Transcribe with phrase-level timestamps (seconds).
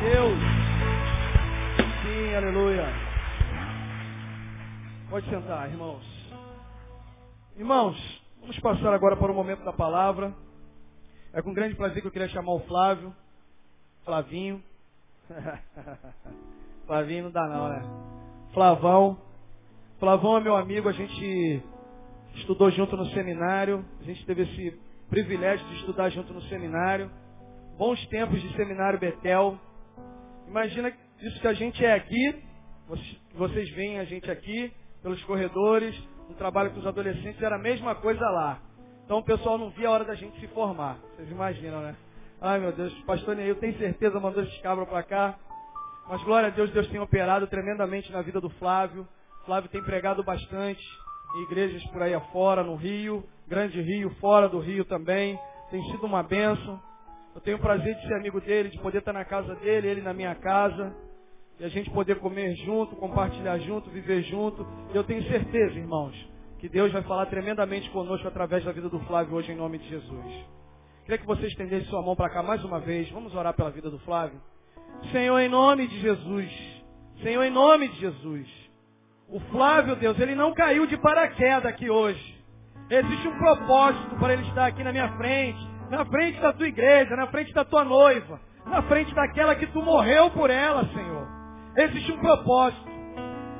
[0.00, 0.38] Deus.
[2.02, 2.86] Sim, aleluia.
[5.08, 6.04] Pode sentar, irmãos.
[7.56, 10.34] Irmãos, vamos passar agora para o momento da palavra.
[11.32, 13.14] É com grande prazer que eu queria chamar o Flávio.
[14.04, 14.62] Flavinho.
[16.86, 17.82] Flavinho não dá não, né?
[18.52, 19.18] Flavão.
[19.98, 21.62] Flavão é meu amigo, a gente
[22.34, 23.84] estudou junto no seminário.
[24.00, 27.10] A gente teve esse privilégio de estudar junto no seminário.
[27.78, 29.58] Bons tempos de seminário Betel.
[30.48, 32.42] Imagina isso que a gente é aqui.
[33.34, 35.96] Vocês veem a gente aqui pelos corredores.
[36.30, 38.60] Um trabalho com os adolescentes era a mesma coisa lá.
[39.04, 40.98] Então o pessoal não via a hora da gente se formar.
[41.14, 41.96] Vocês imaginam, né?
[42.40, 45.38] Ai meu Deus, pastor Neil, tenho certeza, mandou esses cabras para cá.
[46.08, 49.06] Mas glória a Deus, Deus tem operado tremendamente na vida do Flávio.
[49.44, 50.82] Flávio tem pregado bastante
[51.36, 55.38] em igrejas por aí afora, no Rio, Grande Rio, fora do Rio também.
[55.70, 56.80] Tem sido uma benção.
[57.36, 60.00] Eu tenho o prazer de ser amigo dele, de poder estar na casa dele, ele
[60.00, 60.96] na minha casa.
[61.60, 64.66] E a gente poder comer junto, compartilhar junto, viver junto.
[64.90, 66.16] E eu tenho certeza, irmãos,
[66.58, 69.86] que Deus vai falar tremendamente conosco através da vida do Flávio hoje em nome de
[69.86, 70.46] Jesus.
[71.04, 73.10] Queria que você estendesse sua mão para cá mais uma vez.
[73.10, 74.40] Vamos orar pela vida do Flávio.
[75.12, 76.50] Senhor, em nome de Jesus.
[77.22, 78.48] Senhor, em nome de Jesus.
[79.28, 82.34] O Flávio, Deus, ele não caiu de paraquedas aqui hoje.
[82.88, 87.16] Existe um propósito para ele estar aqui na minha frente, na frente da tua igreja,
[87.16, 91.26] na frente da tua noiva, na frente daquela que tu morreu por ela, Senhor.
[91.76, 92.86] Existe um propósito.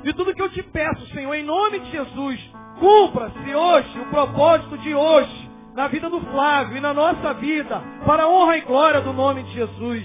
[0.03, 4.77] E tudo que eu te peço, Senhor, em nome de Jesus, cumpra-se hoje, o propósito
[4.79, 9.01] de hoje, na vida do Flávio e na nossa vida, para a honra e glória
[9.01, 10.03] do nome de Jesus.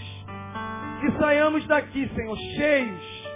[1.00, 3.28] Que saiamos daqui, Senhor, cheios,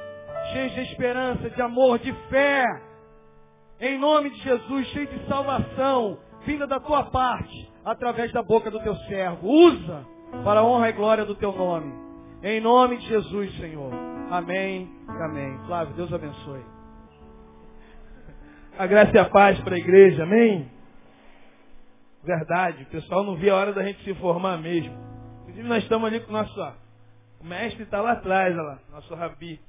[0.53, 2.65] cheios de esperança, de amor, de fé,
[3.81, 8.81] em nome de Jesus, cheio de salvação, vinda da tua parte, através da boca do
[8.81, 9.49] teu servo.
[9.49, 10.05] Usa
[10.45, 11.95] para a honra e glória do teu nome.
[12.43, 13.93] Em nome de Jesus, Senhor.
[14.31, 15.59] Amém amém.
[15.67, 16.63] Flávio, Deus abençoe.
[18.79, 20.71] A graça e a paz para a igreja, amém?
[22.23, 24.93] Verdade, o pessoal não via a hora da gente se formar mesmo.
[25.43, 26.75] Inclusive nós estamos ali com o nosso,
[27.41, 29.61] o mestre está lá atrás, olha lá, nosso rabi.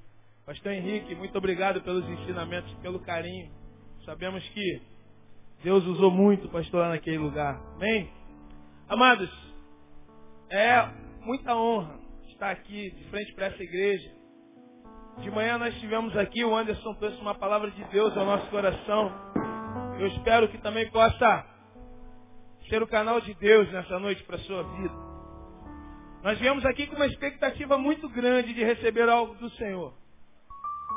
[0.45, 3.49] Pastor Henrique, muito obrigado pelos ensinamentos, pelo carinho.
[4.05, 4.81] Sabemos que
[5.63, 7.59] Deus usou muito pastor lá naquele lugar.
[7.75, 8.12] Amém?
[8.88, 9.29] Amados,
[10.50, 10.88] é
[11.22, 14.09] muita honra estar aqui de frente para essa igreja.
[15.17, 19.12] De manhã nós estivemos aqui, o Anderson trouxe uma palavra de Deus ao nosso coração.
[20.00, 21.46] Eu espero que também possa
[22.69, 24.94] ser o canal de Deus nessa noite para a sua vida.
[26.23, 29.94] Nós viemos aqui com uma expectativa muito grande de receber algo do Senhor.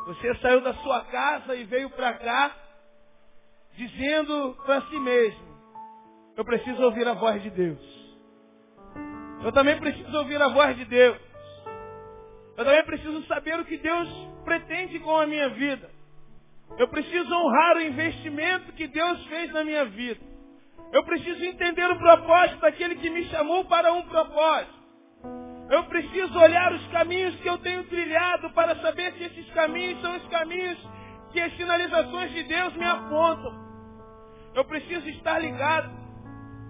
[0.06, 2.54] Você saiu da sua casa e veio para cá
[3.76, 5.40] dizendo para si mesmo:
[6.36, 8.00] Eu preciso ouvir a voz de Deus.
[9.42, 11.18] Eu também preciso ouvir a voz de Deus.
[12.56, 14.08] Eu também preciso saber o que Deus
[14.44, 15.90] pretende com a minha vida.
[16.78, 20.20] Eu preciso honrar o investimento que Deus fez na minha vida.
[20.92, 24.80] Eu preciso entender o propósito daquele que me chamou para um propósito.
[25.70, 30.16] Eu preciso olhar os caminhos que eu tenho trilhado para saber se esses caminhos são
[30.16, 30.78] os caminhos
[31.32, 33.70] que as sinalizações de Deus me apontam.
[34.54, 35.90] Eu preciso estar ligado.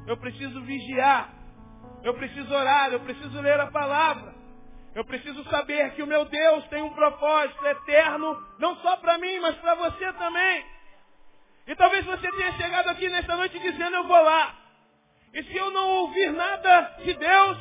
[0.07, 1.33] Eu preciso vigiar.
[2.03, 2.93] Eu preciso orar.
[2.93, 4.35] Eu preciso ler a palavra.
[4.95, 9.39] Eu preciso saber que o meu Deus tem um propósito eterno, não só para mim,
[9.39, 10.67] mas para você também.
[11.69, 14.57] E talvez você tenha chegado aqui nesta noite dizendo, eu vou lá.
[15.33, 17.59] E se eu não ouvir nada de Deus,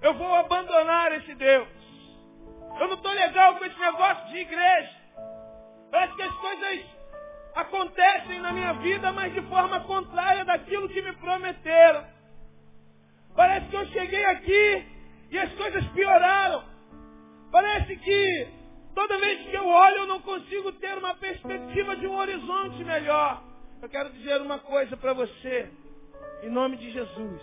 [0.00, 1.68] eu vou abandonar esse Deus.
[2.80, 5.03] Eu não estou legal com esse negócio de igreja.
[5.94, 6.80] Parece que as coisas
[7.54, 12.04] acontecem na minha vida, mas de forma contrária daquilo que me prometeram.
[13.36, 14.86] Parece que eu cheguei aqui
[15.30, 16.64] e as coisas pioraram.
[17.52, 18.48] Parece que
[18.92, 23.44] toda vez que eu olho eu não consigo ter uma perspectiva de um horizonte melhor.
[23.80, 25.70] Eu quero dizer uma coisa para você,
[26.42, 27.40] em nome de Jesus,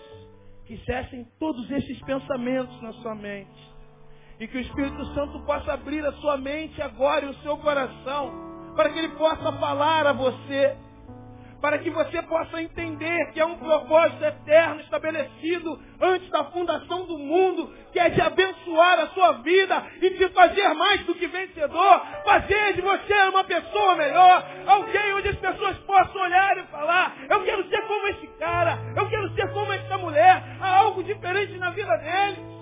[0.66, 3.71] que cessem todos esses pensamentos na sua mente.
[4.42, 8.72] E que o Espírito Santo possa abrir a sua mente agora e o seu coração
[8.74, 10.76] para que Ele possa falar a você,
[11.60, 17.18] para que você possa entender que é um propósito eterno estabelecido antes da fundação do
[17.18, 22.00] mundo, que é de abençoar a sua vida e de fazer mais do que vencedor,
[22.24, 27.44] fazer de você uma pessoa melhor, alguém onde as pessoas possam olhar e falar, eu
[27.44, 31.70] quero ser como esse cara, eu quero ser como essa mulher, há algo diferente na
[31.70, 32.61] vida deles.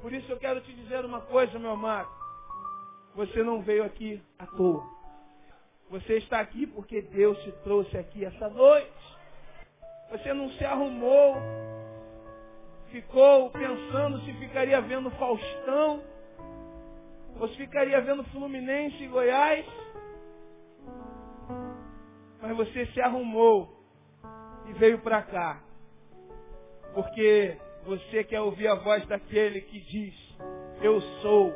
[0.00, 2.08] Por isso eu quero te dizer uma coisa, meu amado.
[3.14, 4.82] Você não veio aqui à toa.
[5.90, 9.18] Você está aqui porque Deus te trouxe aqui essa noite.
[10.10, 11.36] Você não se arrumou.
[12.90, 16.02] ficou pensando se ficaria vendo Faustão,
[17.38, 19.66] ou se ficaria vendo Fluminense e Goiás.
[22.42, 23.80] Mas você se arrumou
[24.68, 25.60] e veio para cá.
[26.94, 30.14] Porque você quer ouvir a voz daquele que diz,
[30.82, 31.52] eu sou,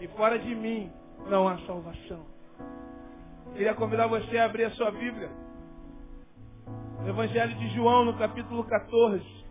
[0.00, 0.92] e fora de mim
[1.28, 2.26] não há salvação.
[3.52, 5.30] Queria convidar você a abrir a sua Bíblia.
[7.00, 9.44] No Evangelho de João, no capítulo 14.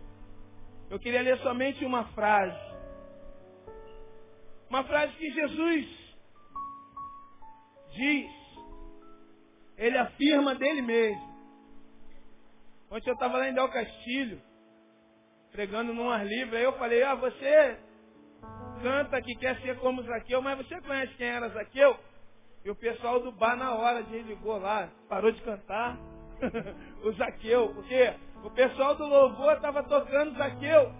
[0.90, 2.72] Eu queria ler somente uma frase.
[4.68, 6.16] Uma frase que Jesus
[7.92, 8.30] diz.
[9.76, 11.32] Ele afirma dele mesmo.
[12.90, 14.42] Ontem eu estava lá em Del Castilho,
[15.52, 17.78] pregando num ar livre, aí eu falei, ah, você
[18.82, 21.96] canta que quer ser como Zaqueu, mas você conhece quem era Zaqueu?
[22.64, 25.98] E o pessoal do bar na hora desligou lá, parou de cantar
[27.04, 28.14] o Zaqueu, porque
[28.44, 30.92] o pessoal do louvor estava tocando Zaqueu.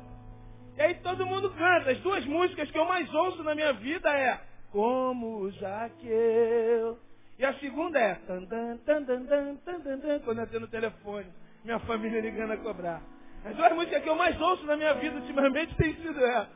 [0.77, 1.91] E aí todo mundo canta.
[1.91, 4.41] As duas músicas que eu mais ouço na minha vida é
[4.71, 6.99] Como Zaqueu.
[7.39, 11.27] E a segunda é tandan, tandan, tandan, quando eu tenho no telefone,
[11.65, 13.03] minha família ligando a cobrar.
[13.45, 16.51] As duas músicas que eu mais ouço na minha vida ultimamente tem sido essa.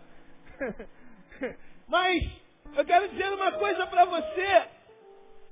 [1.88, 2.24] Mas
[2.76, 4.68] eu quero dizer uma coisa para você.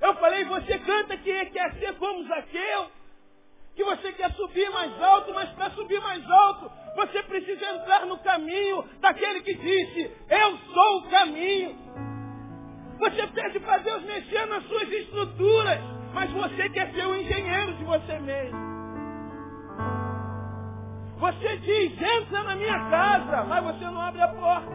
[0.00, 2.90] Eu falei, você canta que quer ser como Zaqueu,
[3.74, 8.18] que você quer subir mais alto, mas para subir mais alto, você precisa entrar no
[8.18, 11.76] caminho daquele que disse, eu sou o caminho.
[12.98, 15.80] Você pede para Deus mexer nas suas estruturas,
[16.12, 18.74] mas você quer ser o engenheiro de você mesmo.
[21.24, 24.70] Você diz, entra na minha casa, mas você não abre a porta.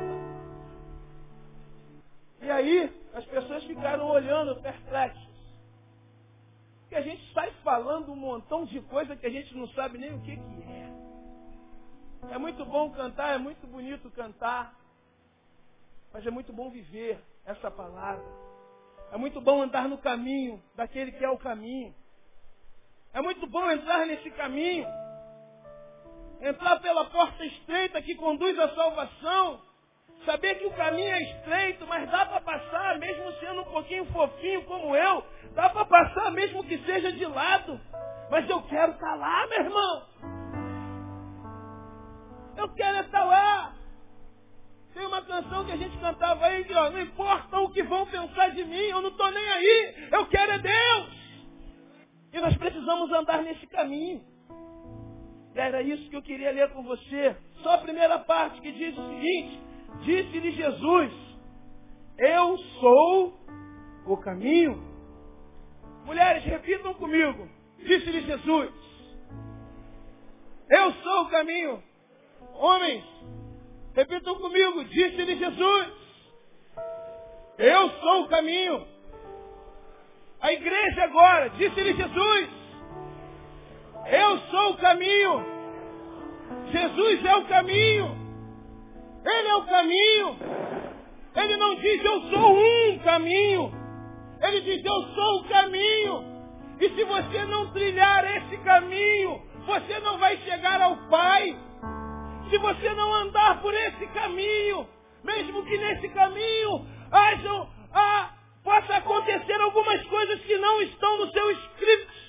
[2.41, 5.29] E aí, as pessoas ficaram olhando perplexas.
[6.81, 10.11] Porque a gente sai falando um montão de coisa que a gente não sabe nem
[10.11, 12.33] o que, que é.
[12.33, 14.73] É muito bom cantar, é muito bonito cantar.
[16.11, 18.25] Mas é muito bom viver essa palavra.
[19.11, 21.93] É muito bom andar no caminho daquele que é o caminho.
[23.13, 24.87] É muito bom entrar nesse caminho.
[26.41, 29.62] Entrar pela porta estreita que conduz à salvação.
[30.25, 34.63] Saber que o caminho é estreito, mas dá para passar, mesmo sendo um pouquinho fofinho
[34.65, 37.80] como eu, dá para passar mesmo que seja de lado.
[38.30, 40.03] Mas eu quero estar tá lá, meu irmão.
[42.57, 43.75] Eu quero estar tá lá.
[44.94, 48.06] Tem uma canção que a gente cantava aí, que ó, não importa o que vão
[48.07, 51.19] pensar de mim, eu não estou nem aí, eu quero é Deus.
[52.33, 54.28] E nós precisamos andar nesse caminho.
[55.59, 57.35] Era isso que eu queria ler com você.
[57.61, 59.59] Só a primeira parte que diz o seguinte,
[60.01, 61.13] Disse-lhe Jesus,
[62.17, 63.33] eu sou
[64.06, 64.81] o caminho.
[66.06, 67.50] Mulheres, repitam comigo.
[67.79, 68.71] Disse-lhe Jesus,
[70.69, 71.83] eu sou o caminho.
[72.53, 73.03] Homens,
[73.94, 74.85] repitam comigo.
[74.85, 75.88] Disse-lhe Jesus,
[77.57, 78.88] eu sou o caminho.
[80.39, 82.50] A igreja agora, disse-lhe Jesus,
[84.07, 85.45] eu sou o caminho.
[86.71, 88.17] Jesus é o caminho.
[89.25, 90.37] Ele é o caminho.
[91.35, 93.71] Ele não diz eu sou um caminho.
[94.41, 96.23] Ele diz eu sou o caminho.
[96.79, 101.56] E se você não trilhar esse caminho, você não vai chegar ao Pai.
[102.49, 104.87] Se você não andar por esse caminho,
[105.23, 108.31] mesmo que nesse caminho hajam, ah,
[108.63, 112.29] possa acontecer algumas coisas que não estão no seu script.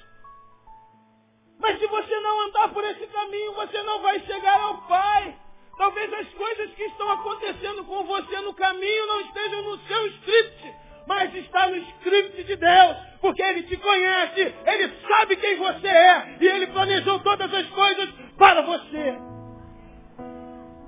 [1.60, 5.36] Mas se você não andar por esse caminho, você não vai chegar ao Pai.
[5.76, 10.74] Talvez as coisas que estão acontecendo com você no caminho não estejam no seu script,
[11.06, 16.36] mas está no script de Deus, porque Ele te conhece, Ele sabe quem você é,
[16.40, 19.18] e Ele planejou todas as coisas para você.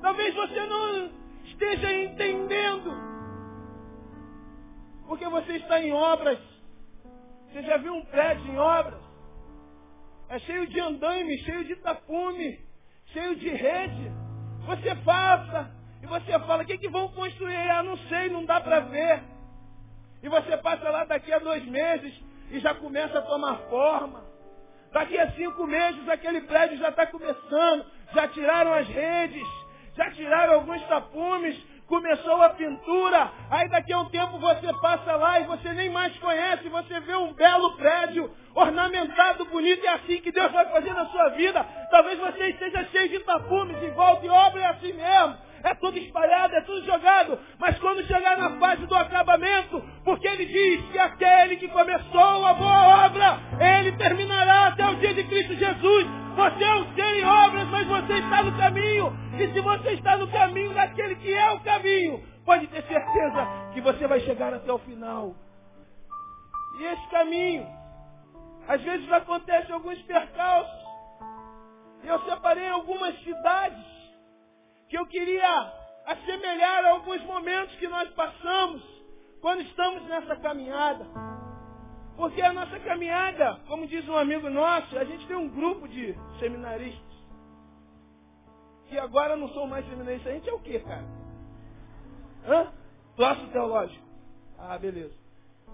[0.00, 1.10] Talvez você não
[1.44, 2.92] esteja entendendo,
[5.06, 6.38] porque você está em obras.
[7.50, 9.01] Você já viu um prédio em obras?
[10.32, 12.58] É cheio de andaime, cheio de tapume,
[13.12, 14.10] cheio de rede.
[14.64, 15.70] Você passa
[16.02, 17.54] e você fala, o que, que vão construir?
[17.54, 19.22] Ah, não sei, não dá para ver.
[20.22, 22.18] E você passa lá daqui a dois meses
[22.50, 24.24] e já começa a tomar forma.
[24.90, 27.84] Daqui a cinco meses aquele prédio já está começando.
[28.14, 29.46] Já tiraram as redes,
[29.94, 31.62] já tiraram alguns tapumes,
[31.92, 36.16] começou a pintura, aí daqui a um tempo você passa lá e você nem mais
[36.20, 41.04] conhece, você vê um belo prédio, ornamentado, bonito, é assim que Deus vai fazer na
[41.08, 41.62] sua vida.
[41.90, 45.36] Talvez você esteja cheio de tapumes em volta e obra é assim mesmo.
[45.62, 47.38] É tudo espalhado, é tudo jogado.
[47.58, 52.54] Mas quando chegar na fase do acabamento, porque ele diz que aquele que começou a
[52.54, 56.06] boa obra, ele terminará até o dia de Cristo Jesus.
[56.34, 59.12] Você é um ser em obras, mas você está no caminho.
[59.38, 63.80] E se você está no caminho daquele que é o caminho, pode ter certeza que
[63.80, 65.34] você vai chegar até o final.
[66.78, 67.66] E esse caminho,
[68.66, 70.82] às vezes acontecem alguns percalços.
[72.02, 74.01] Eu separei algumas cidades
[74.92, 75.72] que eu queria
[76.04, 78.82] assemelhar a alguns momentos que nós passamos
[79.40, 81.06] quando estamos nessa caminhada.
[82.14, 86.14] Porque a nossa caminhada, como diz um amigo nosso, a gente tem um grupo de
[86.38, 87.10] seminaristas.
[88.90, 90.30] Que agora não são mais seminaristas.
[90.30, 91.06] A gente é o quê, cara?
[92.46, 92.70] Hã?
[93.16, 94.04] Troço teológico.
[94.58, 95.14] Ah, beleza.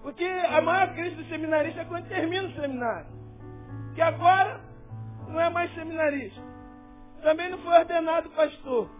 [0.01, 3.11] Porque a maior crise do seminarista é quando termina o seminário.
[3.95, 4.61] Que agora
[5.27, 6.41] não é mais seminarista.
[7.21, 8.98] Também não foi ordenado pastor.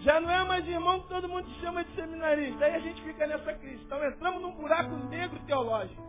[0.00, 2.64] Já não é mais irmão que todo mundo chama de seminarista.
[2.64, 3.82] Aí a gente fica nessa crise.
[3.84, 6.02] Então entramos num buraco negro teológico.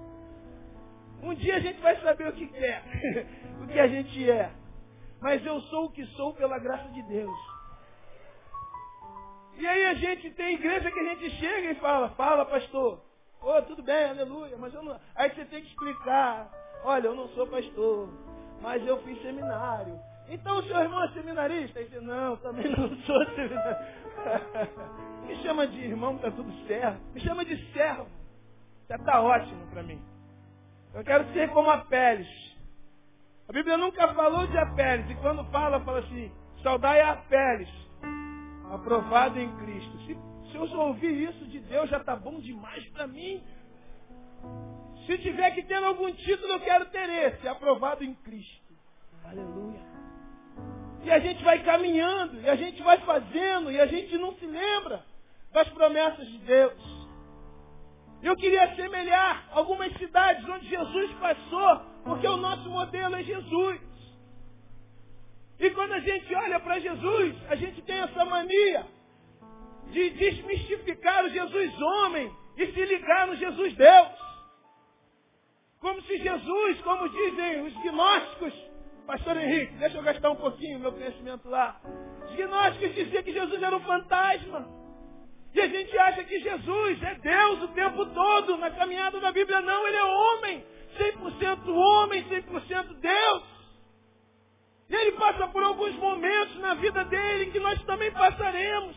[1.22, 2.84] Um dia a gente vai saber o que é,
[3.62, 4.52] o que a gente é.
[5.20, 7.38] Mas eu sou o que sou pela graça de Deus.
[9.58, 13.04] E aí a gente tem igreja que a gente chega e fala, fala pastor.
[13.42, 14.98] Oh, tudo bem, aleluia, mas eu não.
[15.16, 16.50] Aí você tem que explicar.
[16.84, 18.10] Olha, eu não sou pastor
[18.62, 20.00] mas eu fiz seminário.
[20.30, 21.80] Então o seu irmão é seminarista?
[21.80, 24.00] Ele disse, não, também não sou seminarista.
[25.28, 27.00] Me chama de irmão, está tudo certo.
[27.14, 28.08] Me chama de servo.
[28.88, 30.02] Já está ótimo para mim.
[30.94, 32.28] Eu quero ser como Apeles.
[33.48, 35.10] A Bíblia nunca falou de Apeles.
[35.10, 36.32] E quando fala, fala assim,
[36.64, 37.70] saudai a Apeles,
[38.72, 39.98] aprovado em Cristo.
[40.00, 40.18] Se,
[40.52, 43.44] se eu ouvir isso de Deus, já está bom demais para mim.
[45.06, 48.74] Se tiver que ter algum título, eu quero ter esse, aprovado em Cristo.
[49.24, 49.99] Aleluia.
[51.04, 54.46] E a gente vai caminhando, e a gente vai fazendo, e a gente não se
[54.46, 55.04] lembra
[55.52, 57.00] das promessas de Deus.
[58.22, 63.80] Eu queria assemelhar algumas cidades onde Jesus passou, porque o nosso modelo é Jesus.
[65.60, 68.86] E quando a gente olha para Jesus, a gente tem essa mania
[69.92, 74.30] de desmistificar o Jesus homem e se ligar no Jesus Deus.
[75.80, 78.54] Como se Jesus, como dizem os gnósticos,
[79.10, 81.82] Pastor Henrique, deixa eu gastar um pouquinho meu conhecimento lá.
[82.26, 84.70] Os gnósticos diziam que Jesus era um fantasma.
[85.52, 88.56] E a gente acha que Jesus é Deus o tempo todo.
[88.58, 90.64] Na caminhada da Bíblia, não, ele é homem.
[90.96, 93.44] 100% homem, 100% Deus.
[94.88, 98.96] E ele passa por alguns momentos na vida dele que nós também passaremos.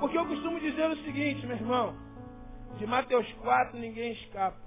[0.00, 1.96] Porque eu costumo dizer o seguinte, meu irmão.
[2.76, 4.58] De Mateus 4 ninguém escapa.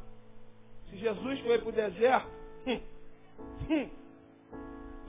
[0.90, 2.30] Se Jesus foi para o deserto,
[2.66, 2.82] hum,
[3.70, 4.01] hum,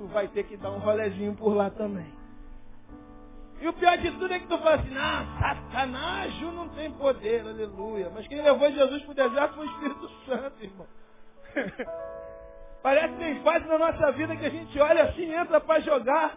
[0.03, 2.13] tu vai ter que dar um rolezinho por lá também.
[3.61, 7.43] E o pior de tudo é que tu fala assim, ah, Satanás não tem poder,
[7.43, 8.11] aleluia.
[8.13, 10.89] Mas quem levou Jesus para o deserto foi o Espírito Santo, irmão.
[12.83, 16.37] Parece que tem fase na nossa vida que a gente olha assim, entra para jogar.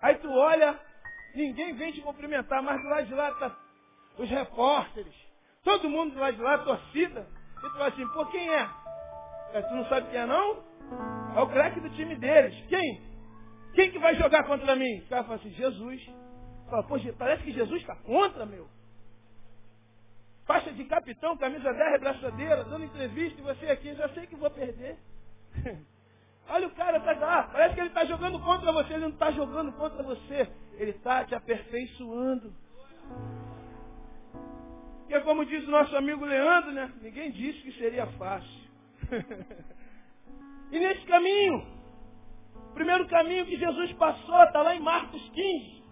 [0.00, 0.78] Aí tu olha,
[1.34, 3.56] ninguém vem te cumprimentar, mas do lado de lá tá
[4.16, 5.14] os repórteres,
[5.64, 7.26] Todo mundo do lado de lá, torcida.
[7.56, 8.68] E tu fala assim, pô, quem é?
[9.52, 10.67] Tu não sabe quem é não?
[11.36, 12.54] É o craque do time deles.
[12.68, 13.00] Quem?
[13.74, 14.98] Quem que vai jogar contra mim?
[14.98, 16.10] O cara fala assim, Jesus.
[16.68, 18.68] Fala, pô, parece que Jesus está contra, meu.
[20.46, 24.50] Faixa de capitão, camisa 10, braçadeira, dando entrevista, e você aqui, já sei que vou
[24.50, 24.96] perder.
[26.48, 29.30] Olha o cara, tá lá, parece que ele está jogando contra você, ele não está
[29.30, 30.48] jogando contra você.
[30.78, 32.54] Ele está te aperfeiçoando.
[35.00, 36.92] Porque como diz o nosso amigo Leandro, né?
[37.02, 38.68] Ninguém disse que seria fácil.
[40.70, 41.66] e nesse caminho,
[42.54, 45.82] o primeiro caminho que Jesus passou está lá em Marcos 15.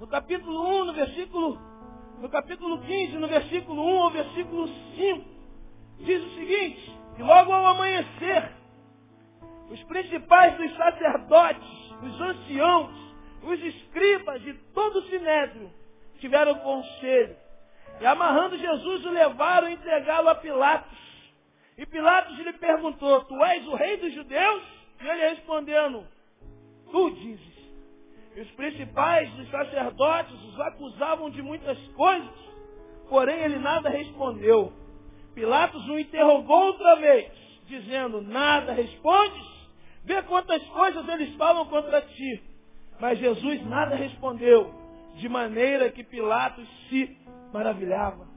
[0.00, 1.58] No capítulo 1, no versículo,
[2.20, 5.24] no capítulo 15, no versículo 1 ao versículo 5,
[6.00, 8.52] diz o seguinte, que logo ao amanhecer,
[9.70, 12.90] os principais dos sacerdotes, os anciãos,
[13.42, 15.70] os escribas de todo o sinédrio,
[16.18, 17.36] tiveram conselho.
[18.00, 21.07] E amarrando Jesus, o levaram e entregá-lo a Pilatos.
[21.78, 24.62] E Pilatos lhe perguntou, tu és o rei dos judeus?
[25.00, 26.04] E ele respondendo,
[26.90, 27.58] tu dizes.
[28.34, 32.34] E os principais dos sacerdotes os acusavam de muitas coisas,
[33.08, 34.72] porém ele nada respondeu.
[35.34, 37.30] Pilatos o interrogou outra vez,
[37.66, 39.46] dizendo, nada respondes?
[40.04, 42.42] Vê quantas coisas eles falam contra ti.
[42.98, 44.74] Mas Jesus nada respondeu
[45.14, 47.16] de maneira que Pilatos se
[47.52, 48.27] maravilhava.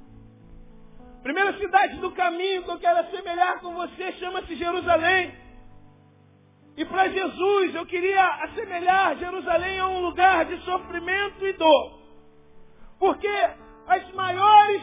[1.23, 5.35] Primeira cidade do caminho que eu quero assemelhar com você chama-se Jerusalém.
[6.75, 11.99] E para Jesus eu queria assemelhar Jerusalém a um lugar de sofrimento e dor.
[12.97, 13.27] Porque
[13.87, 14.81] as maiores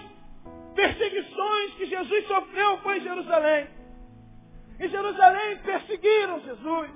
[0.74, 3.68] perseguições que Jesus sofreu foi em Jerusalém.
[4.78, 6.90] Em Jerusalém perseguiram Jesus.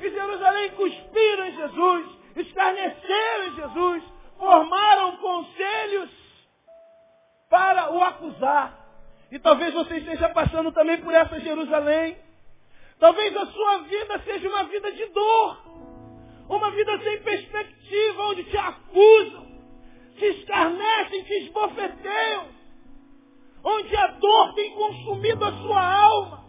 [0.00, 2.06] Em Jerusalém cuspiram em Jesus.
[2.36, 4.04] Escarneceram em Jesus.
[4.38, 6.19] Formaram conselhos
[7.50, 8.78] para o acusar.
[9.30, 12.16] E talvez você esteja passando também por essa Jerusalém.
[12.98, 15.70] Talvez a sua vida seja uma vida de dor.
[16.48, 19.46] Uma vida sem perspectiva, onde te acusam,
[20.16, 22.46] te escarnecem, te esbofeteiam.
[23.62, 26.44] Onde a dor tem consumido a sua alma.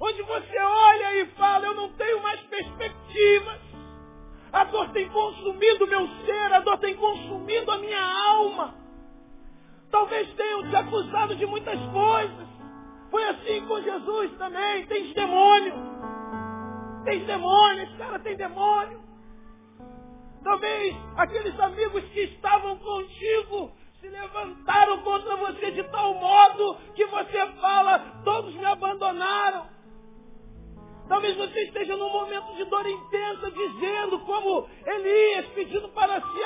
[0.00, 3.60] Onde você olha e fala, eu não tenho mais perspectivas.
[4.52, 8.87] A dor tem consumido meu ser, a dor tem consumido a minha alma.
[9.90, 12.48] Talvez tenham te acusado de muitas coisas.
[13.10, 14.86] Foi assim com Jesus também.
[14.86, 15.74] Tem demônio.
[17.04, 17.82] Tem demônio.
[17.84, 19.00] Esse cara tem demônio.
[20.44, 27.46] Talvez aqueles amigos que estavam contigo se levantaram contra você de tal modo que você
[27.60, 29.66] fala, todos me abandonaram.
[31.08, 36.44] Talvez você esteja num momento de dor intensa, dizendo como Elias, pedindo para si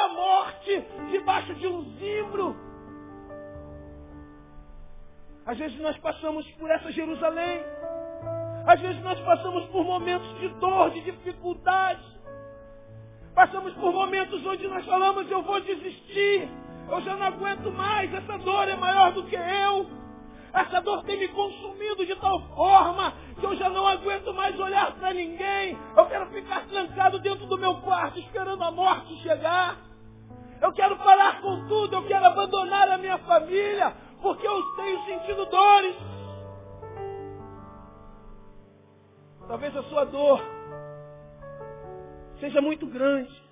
[5.53, 7.63] Às vezes nós passamos por essa Jerusalém.
[8.67, 12.01] Às vezes nós passamos por momentos de dor, de dificuldade.
[13.35, 16.49] Passamos por momentos onde nós falamos, eu vou desistir.
[16.91, 19.91] Eu já não aguento mais, essa dor é maior do que eu.
[20.55, 24.93] Essa dor tem me consumido de tal forma que eu já não aguento mais olhar
[24.93, 25.77] para ninguém.
[25.95, 29.77] Eu quero ficar trancado dentro do meu quarto esperando a morte chegar.
[30.63, 35.45] Eu quero parar com tudo, eu quero abandonar a minha família, porque eu tenho sentido
[35.47, 35.97] dores.
[39.49, 40.41] Talvez a sua dor
[42.38, 43.43] seja muito grande.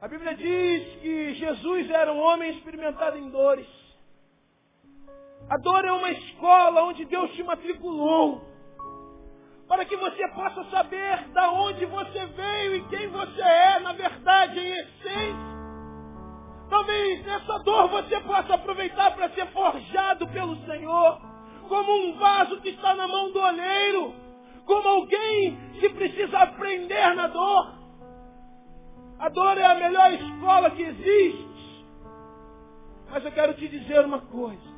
[0.00, 3.66] A Bíblia diz que Jesus era um homem experimentado em dores.
[5.48, 8.42] A dor é uma escola onde Deus te matriculou.
[9.68, 14.58] Para que você possa saber da onde você veio e quem você é, na verdade,
[14.58, 15.63] em essência.
[16.68, 21.20] Talvez nessa dor você possa aproveitar para ser forjado pelo Senhor,
[21.68, 24.14] como um vaso que está na mão do oleiro,
[24.64, 27.74] como alguém que precisa aprender na dor.
[29.18, 31.86] A dor é a melhor escola que existe.
[33.10, 34.74] Mas eu quero te dizer uma coisa.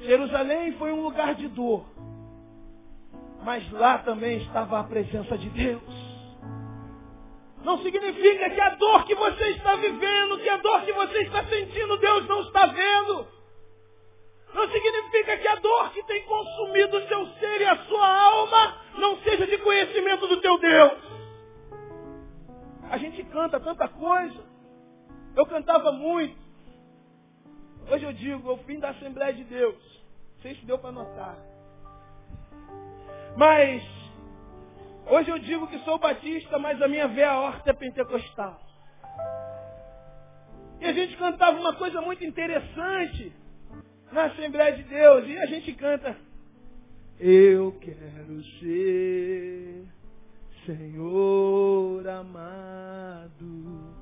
[0.00, 1.86] Jerusalém foi um lugar de dor.
[3.42, 6.01] Mas lá também estava a presença de Deus.
[7.64, 11.44] Não significa que a dor que você está vivendo, que a dor que você está
[11.44, 13.26] sentindo, Deus não está vendo.
[14.52, 18.76] Não significa que a dor que tem consumido o seu ser e a sua alma
[18.98, 20.98] não seja de conhecimento do teu Deus.
[22.90, 24.44] A gente canta tanta coisa.
[25.34, 26.36] Eu cantava muito.
[27.90, 29.76] Hoje eu digo, é o fim da Assembleia de Deus.
[30.34, 31.38] Não sei se deu para notar.
[33.36, 33.82] Mas
[35.06, 38.60] Hoje eu digo que sou batista, mas a minha veia horta é pentecostal.
[40.80, 43.32] E a gente cantava uma coisa muito interessante
[44.10, 45.28] na Assembleia de Deus.
[45.28, 46.16] E a gente canta.
[47.18, 49.86] Eu quero ser
[50.66, 53.94] Senhor amado,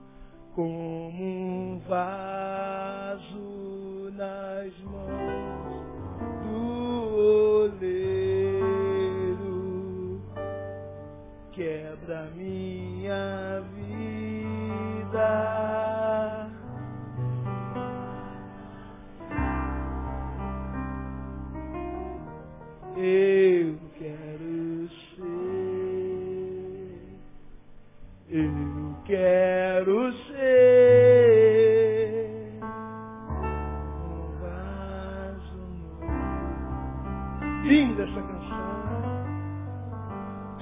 [0.54, 3.30] como um vaso
[4.14, 5.39] nas mãos
[11.60, 15.59] quebra minha vida.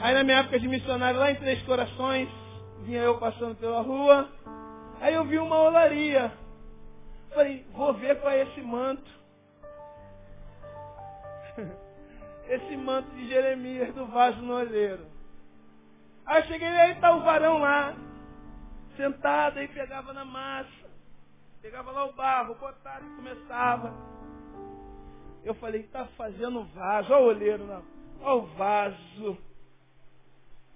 [0.00, 2.28] Aí na minha época de missionário, lá em Três Corações,
[2.84, 4.28] vinha eu passando pela rua,
[5.00, 6.32] aí eu vi uma olaria.
[7.34, 9.10] Falei, vou ver qual é esse manto.
[12.48, 15.04] esse manto de Jeremias do vaso no olheiro.
[16.24, 17.94] Aí cheguei aí tá o varão lá,
[18.96, 20.88] sentado aí pegava na massa,
[21.60, 23.92] pegava lá o barro, botava e começava.
[25.44, 27.82] Eu falei, tá fazendo vaso, olha o olheiro, não.
[28.20, 29.38] Olha o vaso.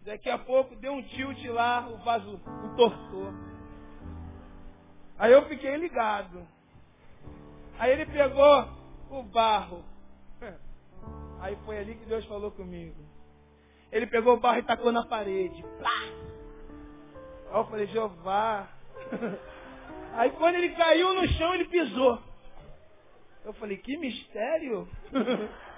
[0.05, 3.33] Daqui a pouco deu um tilt lá, o vaso entortou.
[5.17, 6.45] Aí eu fiquei ligado.
[7.79, 8.69] Aí ele pegou
[9.11, 9.85] o barro.
[11.41, 13.01] Aí foi ali que Deus falou comigo.
[13.93, 15.65] Ele pegou o barro e tacou na parede.
[15.85, 18.69] Aí eu falei, Jeová.
[20.15, 22.19] Aí quando ele caiu no chão, ele pisou.
[23.45, 24.89] Eu falei, que mistério.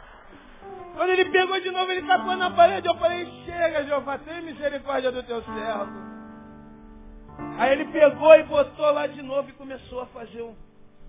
[0.94, 2.86] Quando ele pegou de novo, ele tacou na parede.
[2.86, 6.14] Eu falei, chega, Jeová, tem misericórdia do teu servo.
[7.58, 10.54] Aí ele pegou e botou lá de novo e começou a fazer um,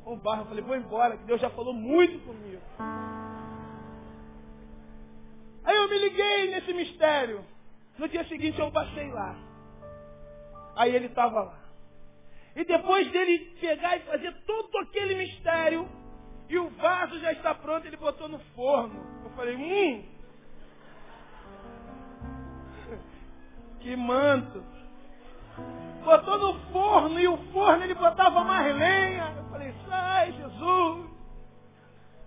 [0.06, 0.41] um barro.
[0.41, 2.62] Eu falei, vou embora, que Deus já falou muito comigo.
[5.63, 7.46] Aí eu me liguei nesse mistério.
[7.98, 9.36] No dia seguinte eu passei lá.
[10.76, 11.60] Aí ele estava lá.
[12.56, 15.88] E depois dele pegar e fazer todo aquele mistério,
[16.47, 19.03] e o vaso já está pronto, ele botou no forno.
[19.23, 20.05] Eu falei, hum,
[23.81, 24.63] que manto.
[26.03, 29.34] Botou no forno e o forno ele botava mais lenha.
[29.38, 31.10] Eu falei, sai Jesus.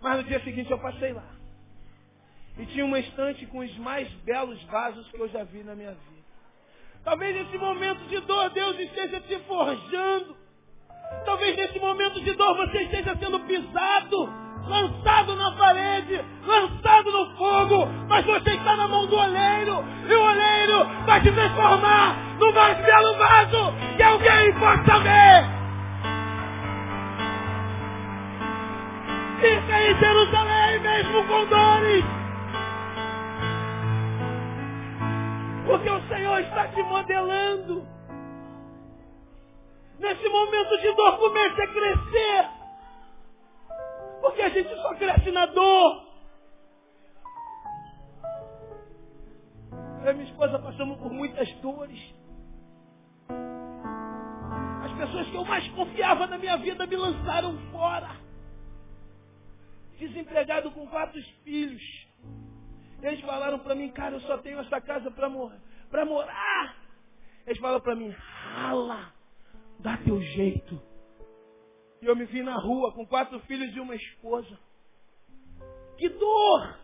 [0.00, 1.24] Mas no dia seguinte eu passei lá.
[2.58, 5.92] E tinha uma estante com os mais belos vasos que eu já vi na minha
[5.92, 6.18] vida.
[7.04, 10.36] Talvez nesse momento de dor Deus esteja te forjando.
[11.24, 14.28] Talvez nesse momento de dor você esteja sendo pisado,
[14.66, 20.22] lançado na parede, lançado no fogo, mas você está na mão do oleiro, e o
[20.22, 25.58] oleiro vai te transformar no mais belo vaso que alguém possa ver.
[29.40, 32.04] Fica em Jerusalém mesmo com dores.
[35.66, 37.97] Porque o Senhor está te modelando.
[39.98, 42.48] Nesse momento de dor, comece a crescer.
[44.20, 46.08] Porque a gente só cresce na dor.
[50.04, 52.14] Eu e minha esposa passamos por muitas dores.
[54.84, 58.16] As pessoas que eu mais confiava na minha vida me lançaram fora.
[59.98, 61.82] Desempregado com quatro filhos.
[63.02, 65.28] Eles falaram para mim, cara, eu só tenho essa casa para
[65.90, 66.76] para morar.
[67.46, 69.12] Eles falaram para mim, rala,
[69.78, 70.80] dá teu jeito.
[72.00, 74.58] E eu me vi na rua com quatro filhos e uma esposa.
[75.96, 76.78] Que dor!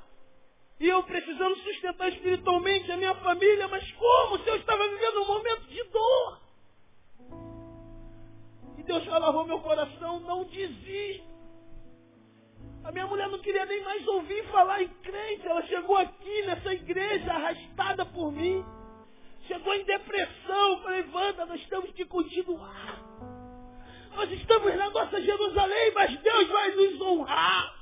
[0.80, 5.26] E eu precisando sustentar espiritualmente a minha família, mas como se eu estava vivendo um
[5.26, 6.40] momento de dor?
[8.78, 11.34] E Deus falava ao meu coração, não desista.
[12.82, 15.46] A minha mulher não queria nem mais ouvir falar em crente.
[15.46, 18.62] Ela chegou aqui nessa igreja arrastada por mim.
[19.46, 20.82] Chegou em depressão.
[20.82, 23.02] Falei, Wanda, nós estamos te continuar.
[24.14, 27.74] Nós estamos na nossa Jerusalém, mas Deus vai nos honrar.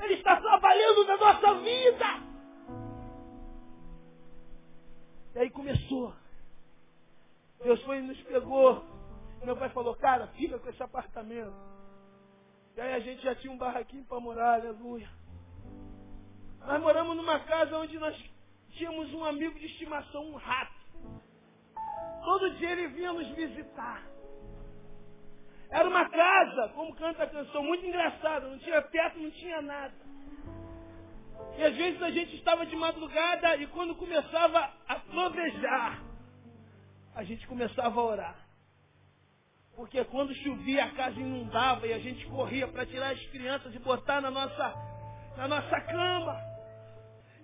[0.00, 2.06] Ele está trabalhando na nossa vida.
[5.34, 6.14] E aí começou.
[7.62, 8.96] Deus foi e nos pegou
[9.46, 11.54] meu pai falou, cara, fica com esse apartamento.
[12.76, 15.08] E aí a gente já tinha um barraquinho para morar, aleluia.
[16.60, 18.16] Nós moramos numa casa onde nós
[18.70, 20.74] tínhamos um amigo de estimação, um rato.
[22.24, 24.02] Todo dia ele vinha nos visitar.
[25.70, 28.48] Era uma casa, como canta a canção, muito engraçada.
[28.48, 29.94] Não tinha teto, não tinha nada.
[31.58, 36.02] E às vezes a gente estava de madrugada e quando começava a trovejar,
[37.14, 38.46] a gente começava a orar.
[39.74, 43.78] Porque quando chovia a casa inundava e a gente corria para tirar as crianças e
[43.78, 44.74] botar na nossa,
[45.36, 46.40] na nossa cama.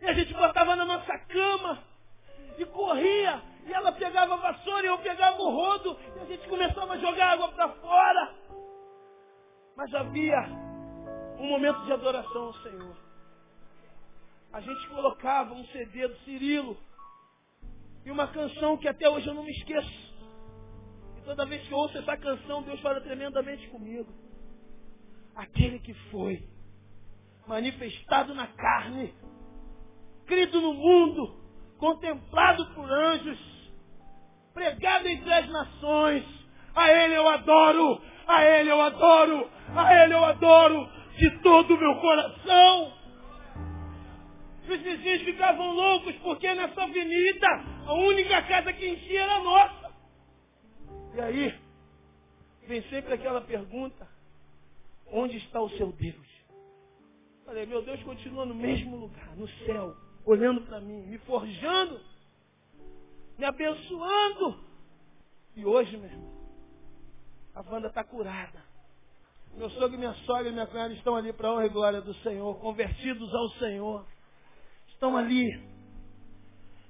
[0.00, 1.83] E a gente botava na nossa cama
[2.59, 3.40] e corria.
[3.66, 6.98] E ela pegava a vassoura e eu pegava o rodo e a gente começava a
[6.98, 8.35] jogar água para fora.
[9.76, 10.40] Mas havia
[11.38, 12.96] um momento de adoração ao Senhor.
[14.52, 16.76] A gente colocava um CD do Cirilo
[18.05, 20.12] e uma canção que até hoje eu não me esqueço.
[21.24, 24.12] Toda vez que eu ouço essa canção, Deus fala tremendamente comigo.
[25.37, 26.42] Aquele que foi
[27.46, 29.14] manifestado na carne,
[30.26, 31.37] crido no mundo,
[31.78, 33.38] contemplado por anjos,
[34.55, 36.24] pregado entre as nações,
[36.74, 41.78] a Ele eu adoro, a Ele eu adoro, a Ele eu adoro de todo o
[41.78, 42.92] meu coração.
[44.68, 47.46] Os vizinhos ficavam loucos porque nessa avenida
[47.87, 49.92] a única casa que enchia era nossa.
[51.14, 51.55] E aí,
[52.66, 54.09] vem sempre aquela pergunta:
[55.12, 56.32] onde está o seu Deus?
[57.53, 62.01] Falei, meu Deus continua no mesmo lugar, no céu, olhando para mim, me forjando,
[63.37, 64.59] me abençoando.
[65.55, 66.33] E hoje, meu irmão,
[67.55, 68.65] a Wanda está curada.
[69.55, 72.15] Meu sogro, minha sogra e minha cunhada estão ali para a honra e glória do
[72.23, 74.07] Senhor, convertidos ao Senhor.
[74.88, 75.62] Estão ali.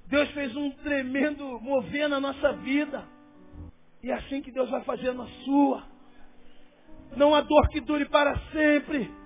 [0.06, 3.04] Deus fez um tremendo mover na nossa vida.
[4.00, 5.82] E é assim que Deus vai fazer na sua.
[7.16, 9.21] Não há dor que dure para sempre.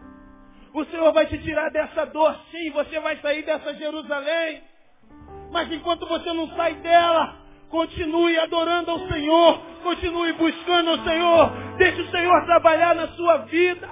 [0.76, 2.70] O Senhor vai te tirar dessa dor, sim.
[2.72, 4.62] Você vai sair dessa Jerusalém.
[5.50, 7.34] Mas enquanto você não sai dela,
[7.70, 9.58] continue adorando ao Senhor.
[9.82, 11.50] Continue buscando ao Senhor.
[11.78, 13.88] Deixe o Senhor trabalhar na sua vida.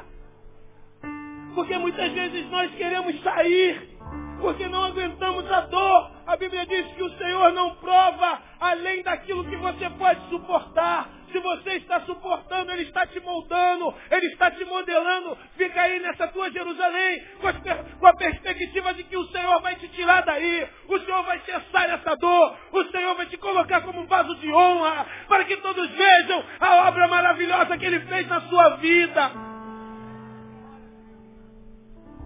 [1.55, 3.97] Porque muitas vezes nós queremos sair.
[4.43, 6.11] Porque não aguentamos a dor.
[6.27, 11.09] A Bíblia diz que o Senhor não prova além daquilo que você pode suportar.
[11.35, 15.37] Se você está suportando, Ele está te moldando, Ele está te modelando.
[15.57, 17.53] Fica aí nessa tua Jerusalém, com a,
[17.99, 21.91] com a perspectiva de que o Senhor vai te tirar daí, o Senhor vai cessar
[21.91, 25.91] essa dor, o Senhor vai te colocar como um vaso de honra, para que todos
[25.91, 29.33] vejam a obra maravilhosa que Ele fez na sua vida.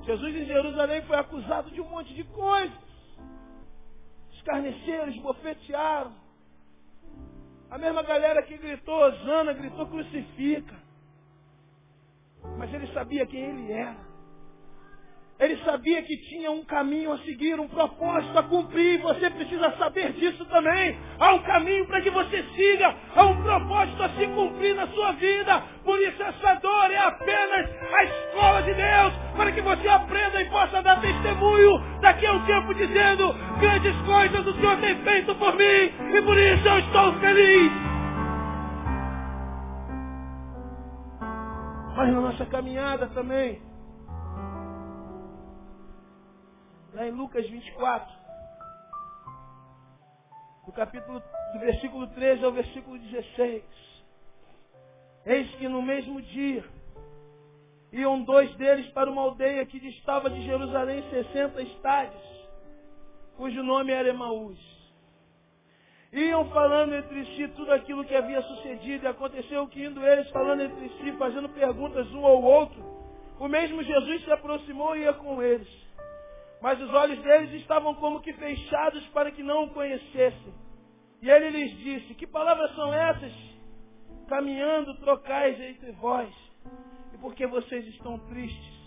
[0.05, 2.77] Jesus em Jerusalém foi acusado de um monte de coisas.
[4.35, 6.28] Escarneceram, esbofetearam.
[7.71, 10.75] A mesma galera que gritou Osana, gritou crucifica.
[12.57, 14.08] Mas ele sabia quem ele era.
[15.41, 19.01] Ele sabia que tinha um caminho a seguir, um propósito a cumprir.
[19.01, 20.99] Você precisa saber disso também.
[21.17, 22.93] Há um caminho para que você siga.
[23.15, 25.63] Há um propósito a se cumprir na sua vida.
[25.85, 29.13] Por isso essa dor é apenas a escola de Deus.
[29.37, 34.45] Para que você aprenda e possa dar testemunho daqui a um tempo dizendo grandes coisas
[34.45, 36.17] o Senhor tem feito por mim.
[36.17, 37.73] E por isso eu estou feliz.
[41.97, 43.68] Mas na nossa caminhada também
[46.99, 48.13] lá em Lucas 24,
[50.67, 53.63] do capítulo do versículo 13 ao versículo 16.
[55.25, 56.65] Eis que no mesmo dia
[57.93, 62.49] iam dois deles para uma aldeia que distava de Jerusalém 60 estádios,
[63.37, 64.59] cujo nome era Emaús.
[66.13, 70.63] Iam falando entre si tudo aquilo que havia sucedido, e aconteceu que indo eles falando
[70.63, 72.83] entre si, fazendo perguntas um ao outro,
[73.39, 75.88] o mesmo Jesus se aproximou e ia com eles.
[76.61, 80.55] Mas os olhos deles estavam como que fechados para que não o conhecessem.
[81.23, 83.33] E ele lhes disse: Que palavras são essas?
[84.29, 86.35] Caminhando, trocais entre vós.
[87.15, 88.79] E por que vocês estão tristes?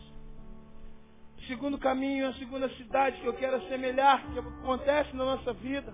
[1.37, 5.93] O segundo caminho, a segunda cidade que eu quero assemelhar, que acontece na nossa vida.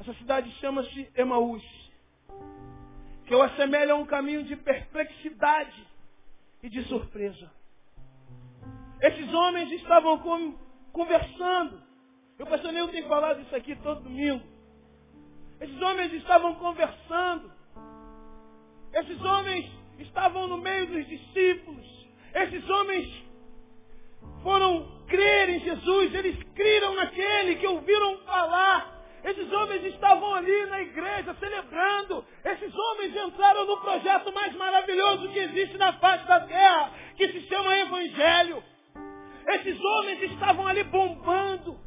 [0.00, 1.62] Essa cidade chama-se Emaús.
[3.26, 5.86] Que eu assemelho a um caminho de perplexidade
[6.62, 7.50] e de surpresa.
[9.00, 10.18] Esses homens estavam
[10.92, 11.82] conversando.
[12.38, 14.42] Eu pastor Neil tem falado isso aqui todo domingo.
[15.60, 17.50] Esses homens estavam conversando.
[18.92, 21.86] Esses homens estavam no meio dos discípulos.
[22.34, 23.24] Esses homens
[24.42, 26.14] foram crer em Jesus.
[26.14, 28.96] Eles creram naquele que ouviram falar.
[29.24, 32.24] Esses homens estavam ali na igreja celebrando.
[32.44, 37.40] Esses homens entraram no projeto mais maravilhoso que existe na face da terra, que se
[37.48, 38.62] chama Evangelho.
[39.46, 41.78] Esses homens estavam ali bombando.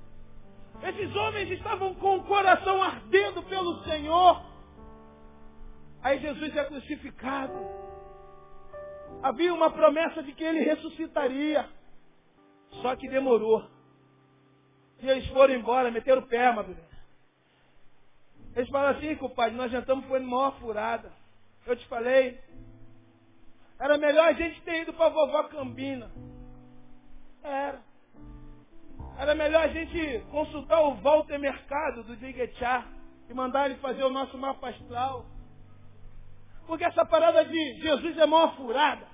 [0.81, 4.41] Esses homens estavam com o coração ardendo pelo Senhor.
[6.01, 7.53] Aí Jesus é crucificado.
[9.21, 11.67] Havia uma promessa de que ele ressuscitaria.
[12.81, 13.67] Só que demorou.
[15.01, 16.75] E eles foram embora, meteram o pé, meu
[18.55, 21.11] Eles falaram assim, compadre, nós jantamos foi maior furada.
[21.65, 22.39] Eu te falei.
[23.77, 26.09] Era melhor a gente ter ido para a vovó Cambina.
[27.43, 27.81] Era.
[29.17, 32.85] Era melhor a gente consultar o Walter Mercado do Diguechá
[33.29, 35.25] e mandar ele fazer o nosso mapa astral.
[36.65, 39.07] Porque essa parada de Jesus é mó furada.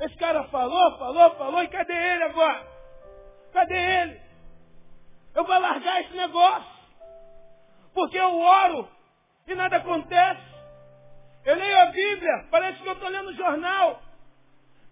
[0.00, 2.66] Esse cara falou, falou, falou, e cadê ele agora?
[3.52, 4.20] Cadê ele?
[5.34, 6.72] Eu vou largar esse negócio.
[7.94, 8.88] Porque eu oro
[9.46, 10.52] e nada acontece.
[11.44, 14.00] Eu leio a Bíblia, parece que eu estou lendo jornal.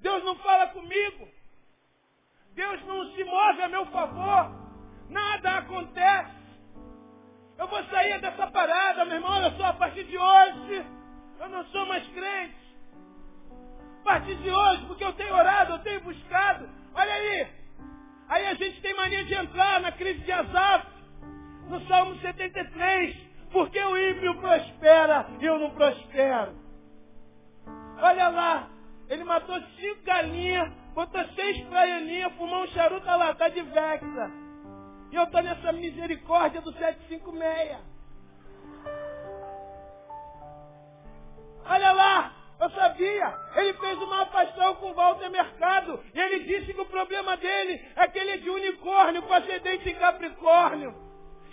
[0.00, 1.28] Deus não fala comigo.
[2.54, 4.50] Deus não se move a meu favor.
[5.08, 6.40] Nada acontece.
[7.58, 9.30] Eu vou sair dessa parada, meu irmão.
[9.30, 10.86] Olha só, a partir de hoje,
[11.40, 12.56] eu não sou mais crente.
[14.00, 16.68] A partir de hoje, porque eu tenho orado, eu tenho buscado.
[16.94, 17.46] Olha aí.
[18.28, 20.86] Aí a gente tem mania de entrar na crise de Azaf.
[21.68, 23.16] No Salmo 73.
[23.52, 26.54] Porque o ímpio prospera e eu não prospero.
[28.00, 28.68] Olha lá.
[29.08, 34.30] Ele matou cinco galinhas botou seis praianinhas, fumou um charuto lá, tá de vexa.
[35.10, 37.78] E eu estou nessa misericórdia do 756.
[41.64, 43.34] Olha lá, eu sabia.
[43.56, 46.02] Ele fez uma afastão com Walter Mercado.
[46.14, 49.88] E ele disse que o problema dele é que ele é de unicórnio, com ascendente
[49.88, 50.94] em Capricórnio.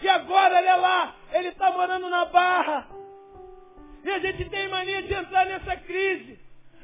[0.02, 2.88] E agora, olha lá, ele está morando na Barra.
[4.04, 6.37] E a gente tem mania de entrar nessa crise.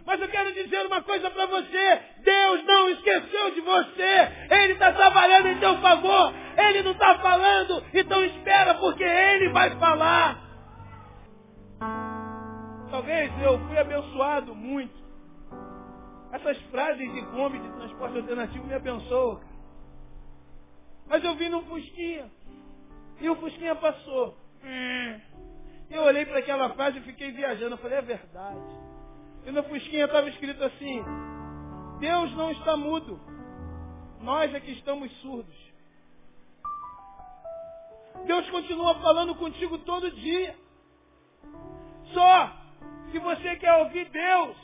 [0.05, 2.01] Mas eu quero dizer uma coisa para você.
[2.19, 4.31] Deus não esqueceu de você.
[4.51, 6.33] Ele está trabalhando em teu favor.
[6.57, 7.83] Ele não está falando.
[7.93, 10.41] Então espera, porque Ele vai falar.
[12.91, 15.03] Talvez eu fui abençoado muito.
[16.33, 19.41] Essas frases de Kombi de transporte alternativo me abençoam.
[21.07, 22.29] Mas eu vim num Fusquinha.
[23.21, 24.37] E o Fusquinha passou.
[24.63, 25.19] Hum.
[25.89, 27.75] Eu olhei para aquela frase e fiquei viajando.
[27.75, 28.83] Eu falei, é verdade.
[29.45, 31.03] E no Fusquinha estava escrito assim:
[31.99, 33.19] Deus não está mudo.
[34.21, 35.73] Nós é que estamos surdos.
[38.25, 40.55] Deus continua falando contigo todo dia.
[42.13, 42.51] Só
[43.11, 44.55] que você quer ouvir Deus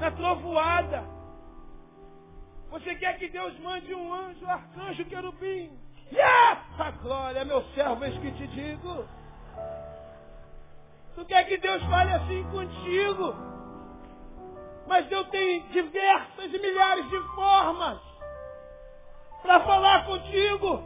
[0.00, 1.04] na trovoada.
[2.70, 5.70] Você quer que Deus mande um anjo, arcanjo, querubim.
[6.78, 9.08] A glória, meu servo, eis que te digo.
[11.14, 13.34] Tu quer que Deus fale assim contigo?
[14.86, 17.98] Mas Deus tem diversas e milhares de formas
[19.42, 20.82] para falar contigo.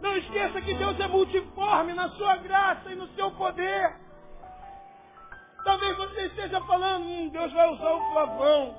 [0.00, 3.96] Não esqueça que Deus é multiforme na sua graça e no seu poder.
[5.64, 8.76] Talvez você esteja falando, hum, Deus vai usar o Flavão.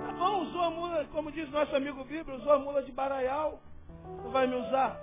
[0.00, 3.60] Flavão usou a mula, como diz nosso amigo Bíblia, usou a mula de Baraial.
[4.24, 4.98] Não vai me usar?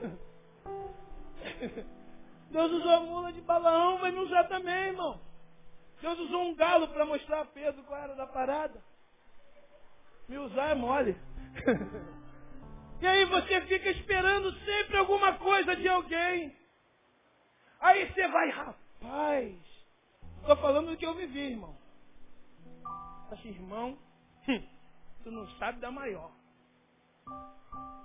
[2.50, 5.18] Deus usou a mula de Balaão, vai me usar também, irmão.
[6.00, 8.80] Deus usou um galo para mostrar a Pedro qual era da parada.
[10.28, 11.16] Me usar é mole.
[13.00, 16.56] e aí você fica esperando sempre alguma coisa de alguém.
[17.80, 19.56] Aí você vai, rapaz.
[20.40, 21.76] Estou falando do que eu vivi, irmão.
[23.30, 23.98] Mas, irmão,
[24.48, 24.68] hum,
[25.22, 26.30] tu não sabe da maior.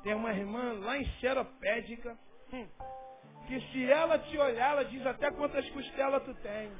[0.03, 2.17] Tem uma irmã lá em Seropédica.
[2.51, 2.67] Hum,
[3.47, 6.71] que se ela te olhar, ela diz até quantas costelas tu tem.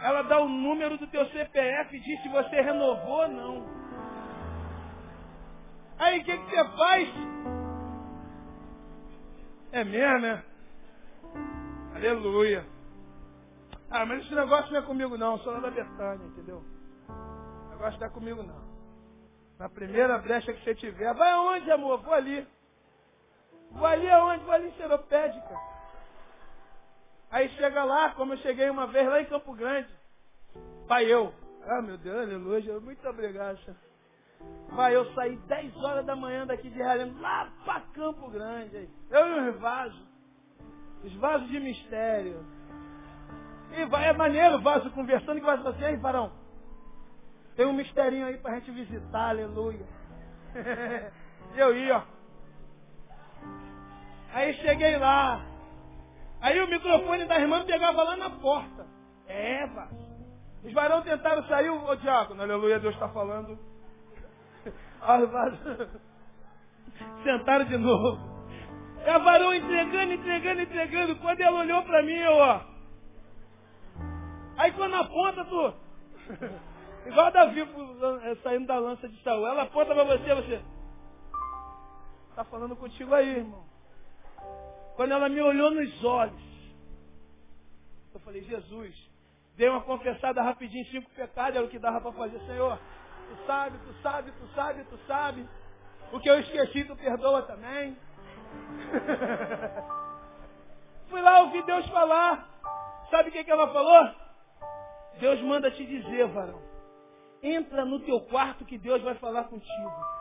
[0.00, 3.66] Ela dá o número do teu CPF e diz se você renovou ou não.
[5.98, 7.08] Aí o que, que você faz?
[9.72, 10.44] É mesmo, né?
[11.94, 12.64] Aleluia.
[13.90, 16.62] Ah, mas esse negócio não é comigo não, sou lá da Betânia, entendeu?
[17.08, 18.68] O negócio não é comigo não.
[19.58, 22.00] Na primeira brecha que você tiver, vai aonde, amor?
[22.02, 22.46] Vou ali.
[23.72, 24.44] Vou ali aonde?
[24.44, 25.77] Vou ali em Seropédica.
[27.30, 29.88] Aí chega lá, como eu cheguei uma vez lá em Campo Grande.
[30.86, 31.32] Vai eu.
[31.66, 32.80] Ah, meu Deus, aleluia.
[32.80, 33.76] Muito obrigado, senhor.
[34.70, 38.88] Vai eu sair 10 horas da manhã daqui de Realengo, lá para Campo Grande.
[39.10, 40.08] Eu e os vasos.
[41.04, 42.44] Os vasos de mistério.
[43.76, 46.32] E vai, é maneiro o vaso conversando que vai assim, aí, varão.
[47.54, 49.84] Tem um misterinho aí pra gente visitar, aleluia.
[51.56, 52.02] eu ia, ó.
[54.32, 55.57] Aí cheguei lá.
[56.40, 58.86] Aí o microfone da irmã pegava lá na porta.
[59.26, 59.88] É, vá.
[60.64, 63.58] Os varão tentaram sair, o diácono, aleluia, Deus está falando.
[67.22, 68.18] Sentaram de novo.
[69.04, 71.16] E a varão entregando, entregando, entregando.
[71.16, 72.60] Quando ela olhou para mim, eu, ó.
[74.56, 75.74] Aí quando aponta, tu.
[77.06, 79.46] Igual Davi eh, saindo da lança de Saul.
[79.46, 80.60] Ela aponta para você, você.
[82.30, 83.67] Está falando contigo aí, irmão.
[84.98, 86.42] Quando ela me olhou nos olhos,
[88.12, 88.96] eu falei, Jesus,
[89.54, 92.76] dei uma confessada rapidinho, cinco pecados, era o que dava para fazer, Senhor.
[93.28, 95.48] Tu sabe, tu sabe, tu sabe, tu sabe.
[96.12, 97.96] O que eu esqueci, tu perdoa também.
[101.08, 102.48] Fui lá ouvir Deus falar.
[103.08, 104.16] Sabe o que, que ela falou?
[105.20, 106.60] Deus manda te dizer, varão.
[107.40, 110.17] Entra no teu quarto que Deus vai falar contigo.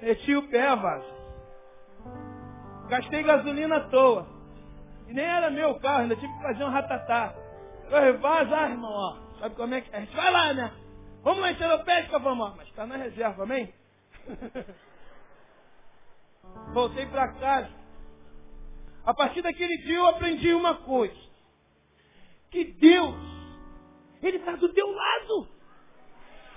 [0.00, 1.18] Meti o pé, vaso.
[2.88, 4.26] Gastei gasolina à toa.
[5.08, 7.34] E nem era meu carro, ainda tive que fazer um ratatá.
[7.90, 9.16] Eu vaza, ah, irmão, ó.
[9.40, 9.96] Sabe como é que é?
[9.96, 10.72] A gente vai lá, né?
[11.22, 12.54] Vamos lá em Seropédica, vamos, ó.
[12.56, 13.72] Mas está na reserva, amém?
[16.72, 17.70] Voltei para casa.
[19.04, 21.16] A partir daquele dia eu aprendi uma coisa.
[22.50, 23.14] Que Deus,
[24.22, 25.48] Ele está do teu lado.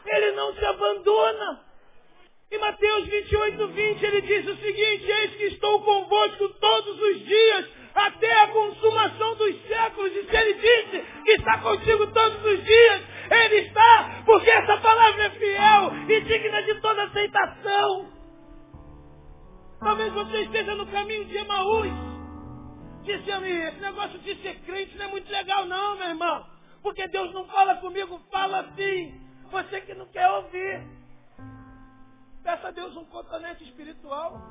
[0.05, 1.70] Ele não te abandona.
[2.51, 7.69] Em Mateus 28, 20, ele diz o seguinte, eis que estou convosco todos os dias,
[7.95, 10.11] até a consumação dos séculos.
[10.11, 15.23] E se ele disse que está contigo todos os dias, ele está, porque essa palavra
[15.23, 18.11] é fiel e digna de toda aceitação.
[19.79, 21.91] Talvez você esteja no caminho de Emaús,
[23.03, 26.45] dizendo, esse negócio de ser crente não é muito legal não, meu irmão.
[26.83, 29.21] Porque Deus não fala comigo, fala assim.
[29.51, 31.00] Você que não quer ouvir.
[32.43, 34.41] Peça a Deus um cotonete espiritual.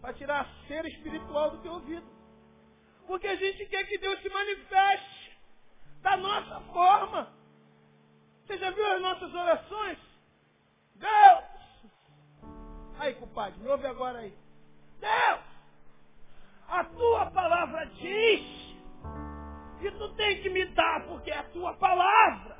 [0.00, 2.06] Para tirar a cera espiritual do teu ouvido.
[3.06, 5.38] Porque a gente quer que Deus se manifeste
[6.00, 7.32] da nossa forma.
[8.46, 9.98] Você já viu as nossas orações?
[10.94, 11.44] Deus!
[12.98, 14.36] Aí, compadre, me ouve agora aí.
[15.00, 15.40] Deus!
[16.68, 18.70] A tua palavra diz
[19.82, 22.59] e tu tem que me dar porque é a tua palavra.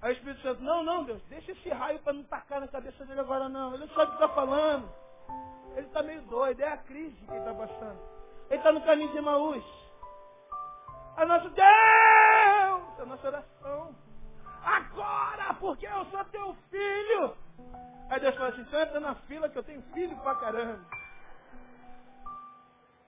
[0.00, 3.04] Aí o Espírito Santo, não, não, Deus, deixa esse raio para não tacar na cabeça
[3.04, 3.74] dele agora não.
[3.74, 4.88] Ele não sabe o que está falando.
[5.76, 8.00] Ele está meio doido, é a crise que ele está passando.
[8.48, 9.64] Ele está no caminho de Emaús.
[11.16, 13.94] A nossa Deus, a nossa oração.
[14.64, 17.36] Agora, porque eu sou teu filho.
[18.08, 20.84] Aí Deus fala assim, então entra na fila que eu tenho filho pra caramba.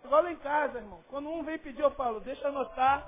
[0.04, 1.04] Igual em casa, irmão.
[1.08, 3.06] Quando um vem pedir, eu falo, deixa anotar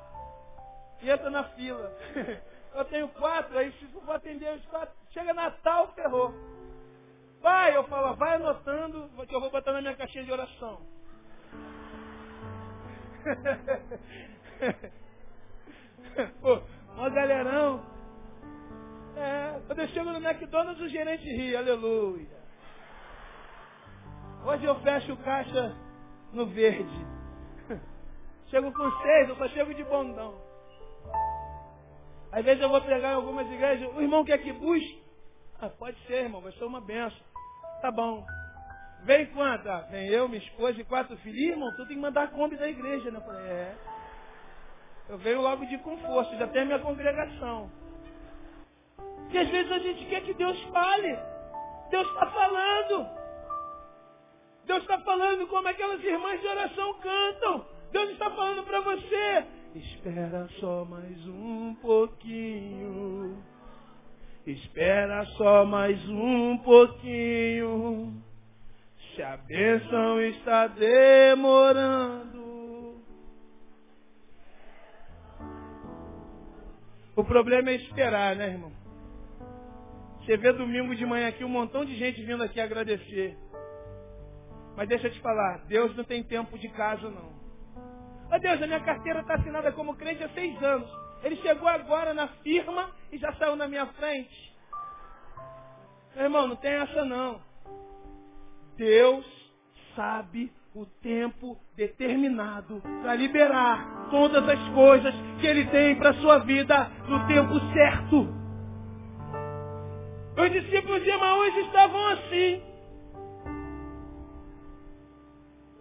[1.01, 1.93] e entra na fila.
[2.75, 6.33] eu tenho quatro, aí se for atender os quatro, chega Natal, ferrou.
[7.41, 10.81] Vai, eu falo, vai anotando, que eu vou botar na minha caixinha de oração.
[16.41, 16.63] Pô,
[16.99, 17.85] ó galerão.
[19.17, 22.43] É, quando eu chego no McDonald's, o gerente ri, aleluia.
[24.45, 25.77] Hoje eu fecho caixa
[26.33, 27.07] no verde.
[28.51, 30.42] Chego com seis, eu só chego de bondão.
[32.33, 35.03] Às vezes eu vou pregar em algumas igrejas, o irmão quer que busque?
[35.61, 37.21] Ah, pode ser, irmão, vai ser uma benção.
[37.83, 38.25] Tá bom.
[39.05, 39.69] Vem quanto?
[39.69, 41.39] Ah, vem eu, minha esposa e quatro filhos.
[41.39, 43.19] Irmão, tu tem que mandar a Kombi da igreja, né?
[43.19, 43.77] Eu falei, é.
[45.09, 47.71] Eu venho logo de conforto, já tenho a minha congregação.
[49.31, 51.19] E às vezes a gente quer que Deus fale.
[51.91, 53.07] Deus está falando.
[54.65, 57.67] Deus está falando como aquelas irmãs de oração cantam.
[57.91, 59.47] Deus está falando para você.
[59.75, 63.43] Espera só mais um pouquinho.
[64.47, 68.23] Espera só mais um pouquinho.
[69.15, 72.43] Se a bênção está demorando.
[77.17, 78.73] O problema é esperar, né, irmão?
[80.21, 83.39] Você vê domingo de manhã aqui um montão de gente vindo aqui agradecer.
[84.77, 87.42] Mas deixa eu te falar, Deus não tem tempo de caso não.
[88.33, 90.91] Ô Deus, a minha carteira está assinada como crente há seis anos.
[91.23, 94.57] Ele chegou agora na firma e já saiu na minha frente.
[96.17, 97.43] Meu irmão, não tem essa não.
[98.79, 99.27] Deus
[99.95, 106.39] sabe o tempo determinado para liberar todas as coisas que Ele tem para a sua
[106.39, 108.35] vida no tempo certo.
[110.39, 112.63] Os discípulos de Emaús estavam assim.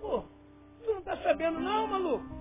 [0.02, 0.26] Pô,
[0.84, 2.41] tu não está sabendo não, maluco?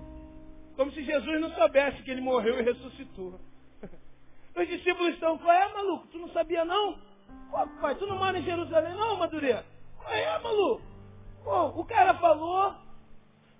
[0.81, 3.39] Como se Jesus não soubesse que ele morreu e ressuscitou.
[4.57, 6.07] Os discípulos estão, qual é, maluco?
[6.07, 6.97] Tu não sabia não?
[7.79, 9.63] Pai, tu não mora em Jerusalém não, Madureira?
[9.99, 10.81] Qual é, maluco?
[11.43, 12.73] Pô, o cara falou,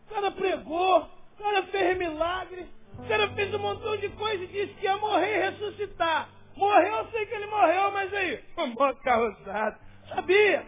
[0.08, 1.02] o cara pregou,
[1.38, 2.66] o cara fez milagre,
[2.98, 6.28] o cara fez um montão de coisa e disse que ia morrer e ressuscitar.
[6.56, 9.80] Morreu, eu sei que ele morreu, mas aí, uma carroçada.
[10.10, 10.66] Sabia?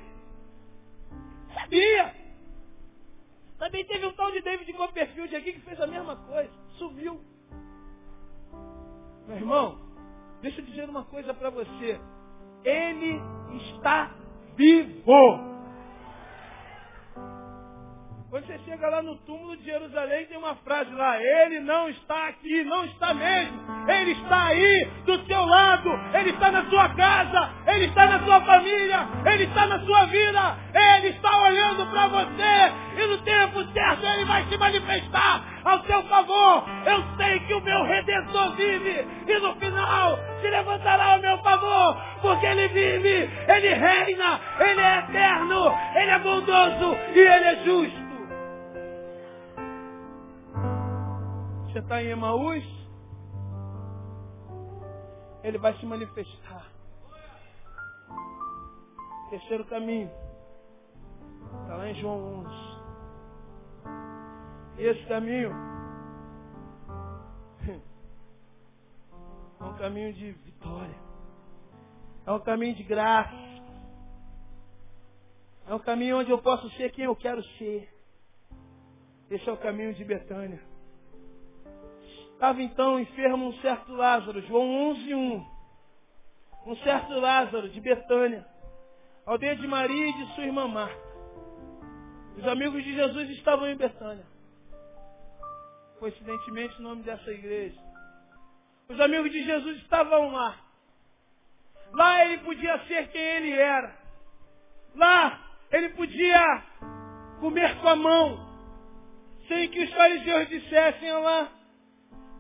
[1.56, 2.14] Sabia?
[3.64, 6.52] Também teve um tal de David Copperfield aqui que fez a mesma coisa.
[6.78, 7.18] Sumiu.
[9.26, 9.80] Meu irmão,
[10.42, 11.98] deixa eu dizer uma coisa para você.
[12.66, 13.22] Ele
[13.70, 14.12] está
[14.58, 15.53] vivo.
[18.34, 22.30] Quando você chega lá no túmulo de Jerusalém, tem uma frase lá, ele não está
[22.30, 23.62] aqui, não está mesmo.
[23.88, 28.42] Ele está aí, do seu lado, ele está na sua casa, ele está na sua
[28.42, 33.04] família, ele está na sua vida, ele está olhando para você.
[33.04, 36.66] E no tempo certo ele vai se manifestar ao seu favor.
[36.88, 39.08] Eu sei que o meu redentor vive.
[39.28, 44.98] E no final se levantará ao meu favor, porque ele vive, ele reina, ele é
[44.98, 48.03] eterno, ele é bondoso e ele é justo.
[51.74, 52.64] Você está em Emaús?
[55.44, 56.70] Ele vai se manifestar.
[59.32, 60.12] Terceiro caminho.
[61.64, 62.56] Está lá em João 11.
[64.78, 65.52] E esse caminho
[69.60, 71.00] é um caminho de vitória.
[72.24, 73.34] É um caminho de graça.
[75.68, 77.92] É um caminho onde eu posso ser quem eu quero ser.
[79.32, 80.73] Esse é o caminho de Betânia.
[82.44, 85.46] Estava então enfermo um certo Lázaro, João 11, 1.
[86.66, 88.46] Um certo Lázaro de Betânia,
[89.26, 91.02] aldeia de Maria e de sua irmã Marta.
[92.36, 94.26] Os amigos de Jesus estavam em Betânia.
[96.00, 97.80] Coincidentemente o nome dessa igreja.
[98.90, 100.58] Os amigos de Jesus estavam lá.
[101.94, 103.96] Lá ele podia ser quem ele era.
[104.96, 105.40] Lá
[105.72, 106.62] ele podia
[107.40, 108.38] comer com a mão,
[109.48, 111.63] sem que os fariseus dissessem, olha lá,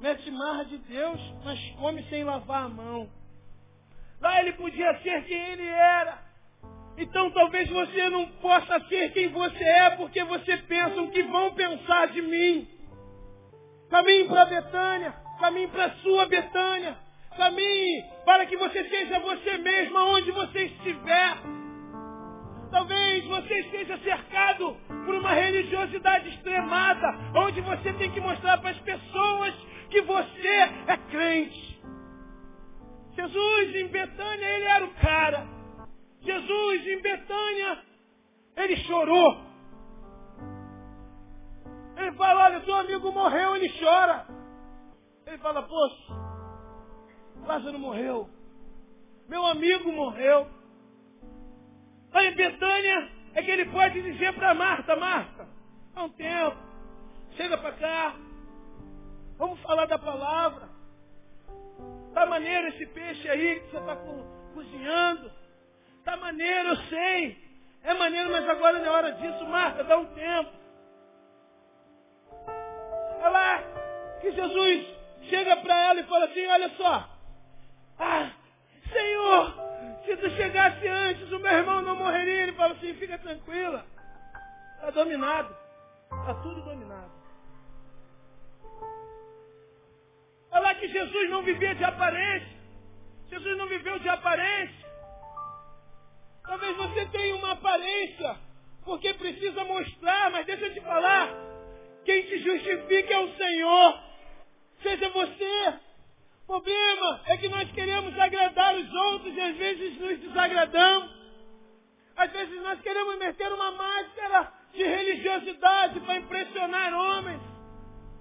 [0.04, 3.10] mete marra de Deus, mas come sem lavar a mão.
[4.20, 6.22] Lá ele podia ser quem ele era.
[6.98, 11.54] Então talvez você não possa ser quem você é, porque você pensa o que vão
[11.54, 12.68] pensar de mim.
[13.90, 16.98] Caminhe para Betânia, caminhe para sua Betânia.
[17.38, 21.38] Caminhe para que você seja você mesmo onde você estiver.
[22.70, 24.76] Talvez você esteja cercado
[25.06, 30.48] por uma religiosidade extremada, onde você tem que mostrar para as pessoas que você
[30.88, 31.80] é crente.
[33.16, 35.48] Jesus em Betânia, ele era o cara.
[36.20, 37.84] Jesus em Betânia,
[38.58, 39.38] ele chorou.
[41.96, 44.26] Ele fala, olha, seu amigo morreu, ele chora.
[45.28, 46.14] Ele fala, poxa,
[47.46, 48.28] Lázaro morreu.
[49.30, 50.48] Meu amigo morreu.
[52.12, 55.48] Lá em Betânia é que ele pode dizer para Marta, Marta,
[55.96, 56.58] há um tempo,
[57.36, 58.16] chega para cá,
[59.44, 60.70] vamos falar da palavra.
[62.14, 63.98] Tá maneiro esse peixe aí que você está
[64.54, 65.30] cozinhando.
[66.06, 67.38] Tá maneiro, eu sei.
[67.84, 70.52] É maneiro, mas agora não é hora disso, Marta, dá um tempo.
[73.20, 73.64] Olha lá,
[74.22, 74.88] que Jesus
[75.24, 77.10] chega para ela e fala assim, olha só.
[78.00, 78.32] Ah,
[78.94, 79.56] Senhor,
[80.06, 82.44] se tu chegasse antes, o meu irmão não morreria.
[82.44, 83.86] Ele fala assim, fica tranquila.
[84.76, 85.54] Está dominado.
[86.12, 87.23] Está tudo dominado.
[90.80, 92.54] Que Jesus não vivia de aparência.
[93.30, 94.84] Jesus não viveu de aparência.
[96.44, 98.36] Talvez você tenha uma aparência,
[98.84, 101.30] porque precisa mostrar, mas deixa eu te falar.
[102.04, 104.00] Quem te justifica é o Senhor.
[104.82, 105.80] Seja você.
[106.44, 111.10] O problema é que nós queremos agradar os outros e às vezes nos desagradamos.
[112.18, 117.53] Às vezes nós queremos meter uma máscara de religiosidade para impressionar homens.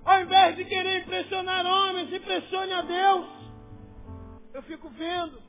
[0.05, 3.27] Ao invés de querer impressionar homens, impressione a Deus.
[4.55, 5.41] Eu fico vendo.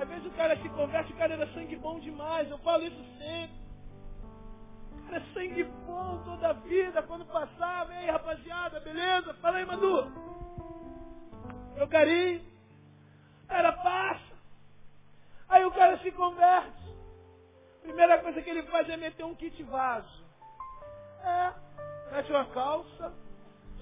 [0.00, 2.50] Às vezes o cara se converte, o cara era sangue bom demais.
[2.50, 3.60] Eu falo isso sempre.
[4.92, 7.02] O cara é sangue bom toda a vida.
[7.02, 9.34] Quando passava, ei rapaziada, beleza?
[9.34, 10.30] Fala aí, Madu
[11.80, 12.44] meu carinho.
[13.48, 14.34] Era passa.
[15.48, 16.94] Aí o cara se converte.
[17.82, 20.24] Primeira coisa que ele faz é meter um kit vaso.
[21.24, 21.52] É,
[22.10, 23.12] mete uma calça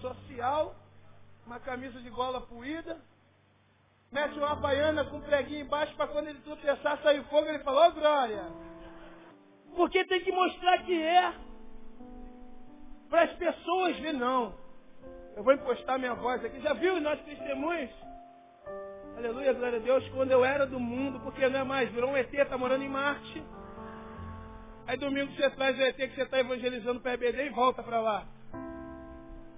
[0.01, 0.75] social,
[1.47, 3.01] uma camisa de gola puída,
[4.13, 7.87] mete uma baiana com um preguinho embaixo para quando ele tropeçar, sair fogo, ele fala,
[7.87, 8.45] ô oh, glória.
[9.77, 11.35] Porque tem que mostrar que é.
[13.09, 14.55] Para as pessoas ver, não.
[15.37, 16.61] Eu vou impostar minha voz aqui.
[16.61, 17.91] Já viu os nossos testemunhos?
[19.17, 20.07] Aleluia, glória a Deus.
[20.11, 22.89] Quando eu era do mundo, porque não é mais, virou um ET, está morando em
[22.89, 23.43] Marte.
[24.89, 28.01] Aí domingo você traz o ET que você está evangelizando para EBD e volta para
[28.01, 28.27] lá.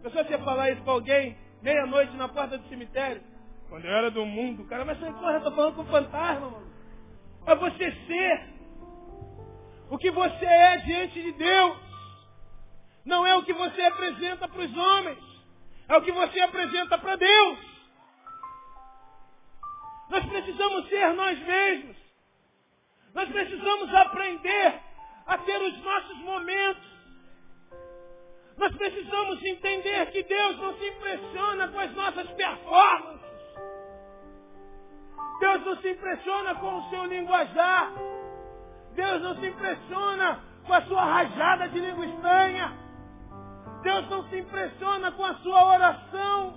[0.02, 3.22] Pessoal, você falar isso para alguém, meia-noite na porta do cemitério.
[3.68, 6.72] Quando eu era do mundo, cara, mas porra, eu estou falando com fantasma, mano.
[7.44, 8.48] Para você ser
[9.88, 11.78] o que você é diante de Deus.
[13.04, 15.30] Não é o que você apresenta para os homens
[15.88, 17.58] é o que você apresenta para Deus.
[20.08, 21.96] Nós precisamos ser nós mesmos.
[23.12, 24.89] Nós precisamos aprender
[25.26, 26.90] a ter os nossos momentos.
[28.56, 33.30] Nós precisamos entender que Deus não se impressiona com as nossas performances.
[35.40, 37.92] Deus não se impressiona com o seu linguajar.
[38.94, 42.76] Deus não se impressiona com a sua rajada de língua estranha.
[43.82, 46.54] Deus não se impressiona com a sua oração.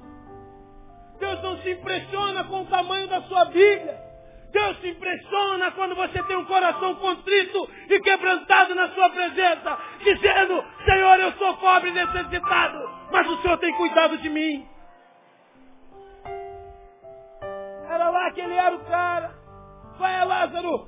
[1.19, 4.12] Deus não se impressiona com o tamanho da sua Bíblia.
[4.53, 10.63] Deus se impressiona quando você tem um coração contrito e quebrantado na sua presença, dizendo,
[10.85, 14.69] Senhor, eu sou pobre e necessitado, mas o Senhor tem cuidado de mim.
[17.89, 19.33] Era lá que ele era o cara.
[19.97, 20.87] Qual é, Lázaro?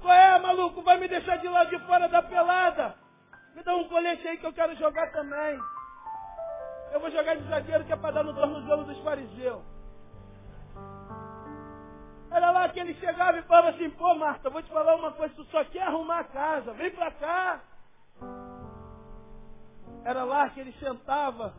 [0.00, 0.80] Qual é, maluco?
[0.82, 2.94] Vai me deixar de lá de fora da pelada?
[3.56, 5.58] Me dá um colete aí que eu quero jogar também.
[6.92, 9.79] Eu vou jogar de zagueiro que é para dar no tornozelo dos fariseus.
[12.30, 15.34] Era lá que ele chegava e falava assim, pô Marta, vou te falar uma coisa,
[15.34, 17.60] tu só quer arrumar a casa, vem pra cá.
[20.04, 21.54] Era lá que ele sentava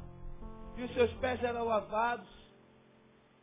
[0.78, 2.28] e os seus pés eram lavados.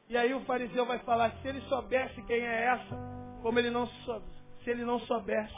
[0.08, 2.96] E aí o fariseu vai falar se ele soubesse quem é essa,
[3.42, 4.26] como ele não soube,
[4.64, 5.54] se ele não soubesse,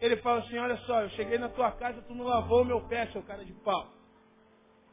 [0.00, 2.80] ele fala assim, olha só, eu cheguei na tua casa, tu não lavou o meu
[2.88, 3.86] pé, seu cara de pau.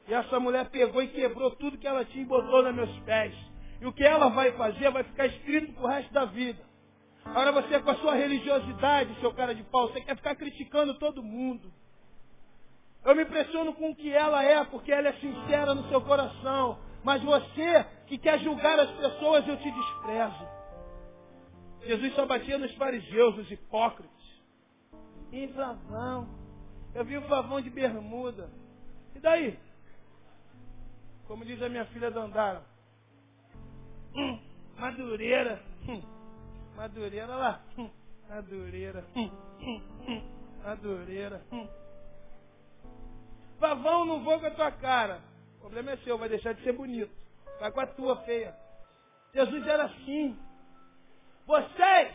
[0.07, 3.33] E essa mulher pegou e quebrou tudo que ela tinha e botou nos meus pés.
[3.81, 6.63] E o que ela vai fazer vai ficar escrito pro resto da vida.
[7.25, 11.23] Agora você com a sua religiosidade, seu cara de pau, você quer ficar criticando todo
[11.23, 11.71] mundo.
[13.03, 16.77] Eu me impressiono com o que ela é, porque ela é sincera no seu coração.
[17.03, 20.47] Mas você que quer julgar as pessoas, eu te desprezo.
[21.83, 24.11] Jesus só batia nos fariseus, nos hipócritas.
[25.31, 26.27] E Flavão,
[26.93, 28.47] eu vi o Flavão de bermuda.
[29.15, 29.57] E daí?
[31.27, 32.70] Como diz a minha filha Dandara.
[34.15, 34.39] Hum,
[34.77, 35.61] madureira.
[35.87, 36.01] Hum,
[36.75, 37.61] madureira lá.
[37.77, 37.89] Hum,
[38.29, 39.05] madureira.
[39.15, 39.29] Hum,
[39.61, 40.21] hum, hum,
[40.63, 41.41] madureira.
[41.51, 41.67] Hum.
[43.59, 45.21] Pavão, não vou com a tua cara.
[45.57, 47.11] O problema é seu, vai deixar de ser bonito.
[47.59, 48.55] Vai com a tua feia.
[49.33, 50.37] Jesus era assim.
[51.45, 52.13] Vocês,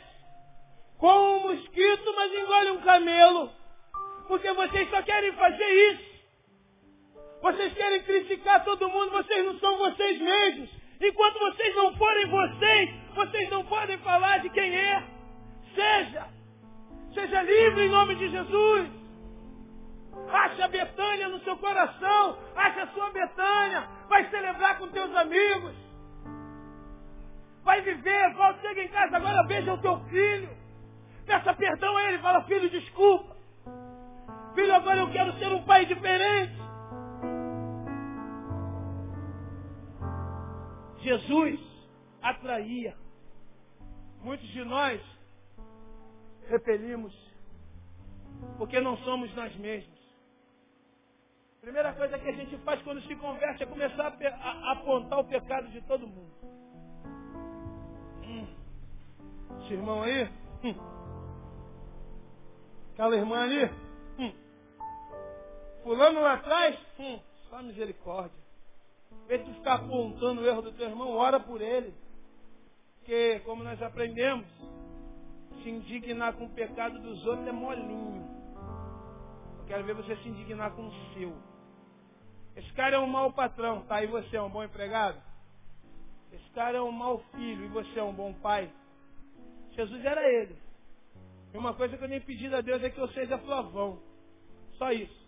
[0.98, 3.50] com um mosquito, mas engolem um camelo.
[4.26, 6.16] Porque vocês só querem fazer isso.
[7.40, 10.70] Vocês querem criticar todo mundo, vocês não são vocês mesmos.
[11.00, 15.02] Enquanto vocês não forem vocês, vocês não podem falar de quem é.
[15.74, 16.26] Seja.
[17.12, 18.90] Seja livre em nome de Jesus.
[20.32, 22.38] Acha a Betânia no seu coração.
[22.56, 23.88] Acha a sua Betânia.
[24.08, 25.74] Vai celebrar com teus amigos.
[27.62, 28.34] Vai viver.
[28.34, 30.48] Volta, chega em casa agora, beija o teu filho.
[31.26, 32.18] Peça perdão a ele.
[32.18, 33.36] Fala, filho, desculpa.
[34.54, 36.65] Filho, agora eu quero ser um pai diferente.
[41.06, 41.60] Jesus
[42.20, 42.96] atraía.
[44.24, 45.00] Muitos de nós
[46.48, 47.14] repelimos
[48.58, 49.96] porque não somos nós mesmos.
[51.60, 55.24] Primeira coisa que a gente faz quando se converte é começar a, a apontar o
[55.24, 56.34] pecado de todo mundo.
[58.24, 58.46] Hum.
[59.62, 60.28] Esse irmão aí,
[60.64, 60.74] hum.
[62.94, 63.64] aquela irmã ali,
[64.18, 64.32] hum.
[66.20, 67.20] lá atrás, hum.
[67.48, 68.45] só misericórdia.
[69.26, 71.92] Vez de ficar apontando o erro do teu irmão, ora por ele.
[72.98, 74.46] Porque, como nós aprendemos,
[75.62, 78.24] se indignar com o pecado dos outros é molinho.
[79.58, 81.36] Eu quero ver você se indignar com o seu.
[82.54, 84.02] Esse cara é um mau patrão, tá?
[84.02, 85.20] E você é um bom empregado?
[86.32, 88.70] Esse cara é um mau filho e você é um bom pai?
[89.72, 90.56] Jesus era ele.
[91.52, 93.98] E uma coisa que eu tenho pedido a Deus é que eu seja flavão.
[94.78, 95.26] Só isso.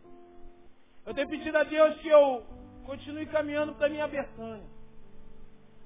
[1.05, 2.58] Eu tenho pedido a Deus que eu
[2.89, 4.67] continue caminhando para minha Betânia.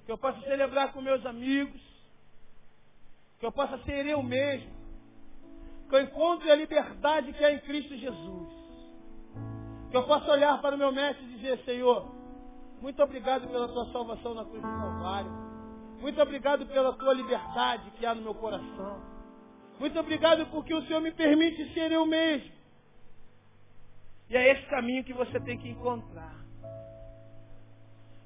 [0.06, 1.82] Que eu possa celebrar com meus amigos.
[3.40, 4.70] Que eu possa ser eu mesmo.
[5.88, 8.52] Que eu encontre a liberdade que é em Cristo Jesus.
[9.90, 12.08] Que eu possa olhar para o meu mestre e dizer, Senhor,
[12.80, 15.30] muito obrigado pela tua salvação na cruz do Calvário.
[16.00, 19.02] Muito obrigado pela tua liberdade que há no meu coração.
[19.80, 22.52] Muito obrigado porque o Senhor me permite ser eu mesmo.
[24.30, 26.41] E é esse caminho que você tem que encontrar.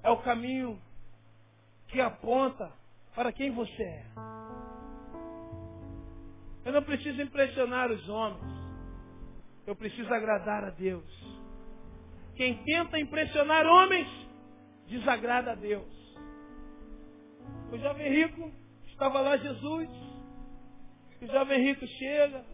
[0.07, 0.81] É o caminho
[1.89, 2.73] que aponta
[3.13, 4.07] para quem você é.
[6.65, 8.57] Eu não preciso impressionar os homens.
[9.67, 11.05] Eu preciso agradar a Deus.
[12.37, 14.07] Quem tenta impressionar homens,
[14.87, 15.93] desagrada a Deus.
[17.73, 18.53] O jovem rico,
[18.87, 19.89] estava lá Jesus.
[21.21, 22.45] O jovem rico chega.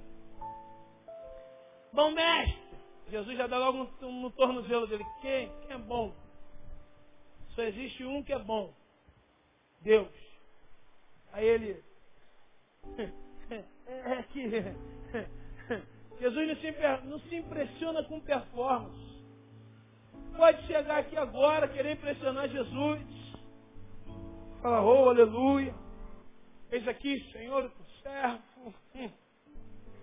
[1.92, 2.78] Bom mestre.
[3.10, 5.04] Jesus já dá logo no, no tornozelo dele.
[5.20, 5.52] Quem?
[5.66, 6.21] Quem é bom?
[7.54, 8.72] Só existe um que é bom.
[9.80, 10.08] Deus.
[11.32, 11.82] Aí ele.
[14.04, 14.48] É que.
[16.18, 19.12] Jesus não se, não se impressiona com performance
[20.36, 23.00] pode chegar aqui agora, querer impressionar Jesus.
[24.60, 25.74] Fala, oh, aleluia.
[26.70, 28.74] Eis aqui, Senhor, o servo.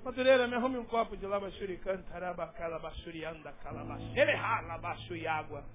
[0.04, 3.54] Madureira, me arrume um copo de labachurican, tarabacala, bachurianda,
[4.66, 5.66] labachu água.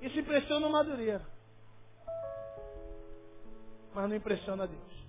[0.00, 1.26] Isso impressiona o Madureira.
[3.94, 5.06] Mas não impressiona a Deus.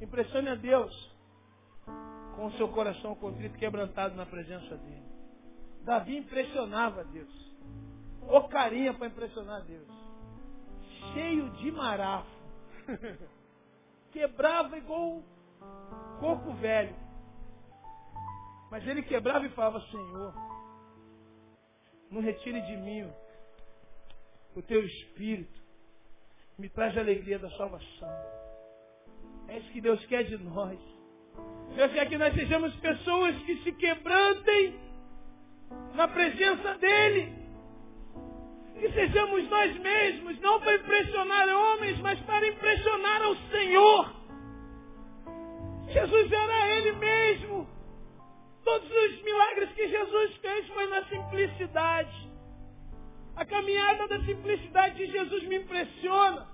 [0.00, 1.12] Impressione a Deus
[2.36, 5.04] com o seu coração contrito quebrantado na presença dele.
[5.84, 7.52] Davi impressionava Deus.
[8.22, 9.88] O carinha para impressionar Deus.
[11.12, 12.30] Cheio de marafo.
[14.10, 15.22] quebrava igual
[16.20, 16.94] coco velho.
[18.70, 20.32] Mas ele quebrava e falava, Senhor,
[22.12, 23.10] não retire de mim
[24.54, 25.60] o teu espírito.
[26.58, 28.08] Me traz a alegria da salvação.
[29.48, 30.78] É isso que Deus quer de nós.
[31.74, 34.78] Deus quer que nós sejamos pessoas que se quebrantem
[35.94, 37.32] na presença dEle.
[38.78, 44.22] Que sejamos nós mesmos, não para impressionar homens, mas para impressionar ao Senhor.
[45.88, 47.68] Jesus era Ele mesmo.
[48.64, 52.30] Todos os milagres que Jesus fez foi na simplicidade.
[53.34, 56.48] A caminhada da simplicidade de Jesus me impressiona.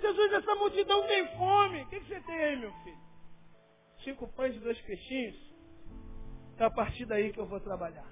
[0.00, 1.82] Jesus, essa multidão tem fome.
[1.82, 2.98] O que, você tem aí, meu filho?
[4.04, 5.36] Cinco pães e dois peixinhos.
[6.56, 8.06] É a partir daí que eu vou trabalhar.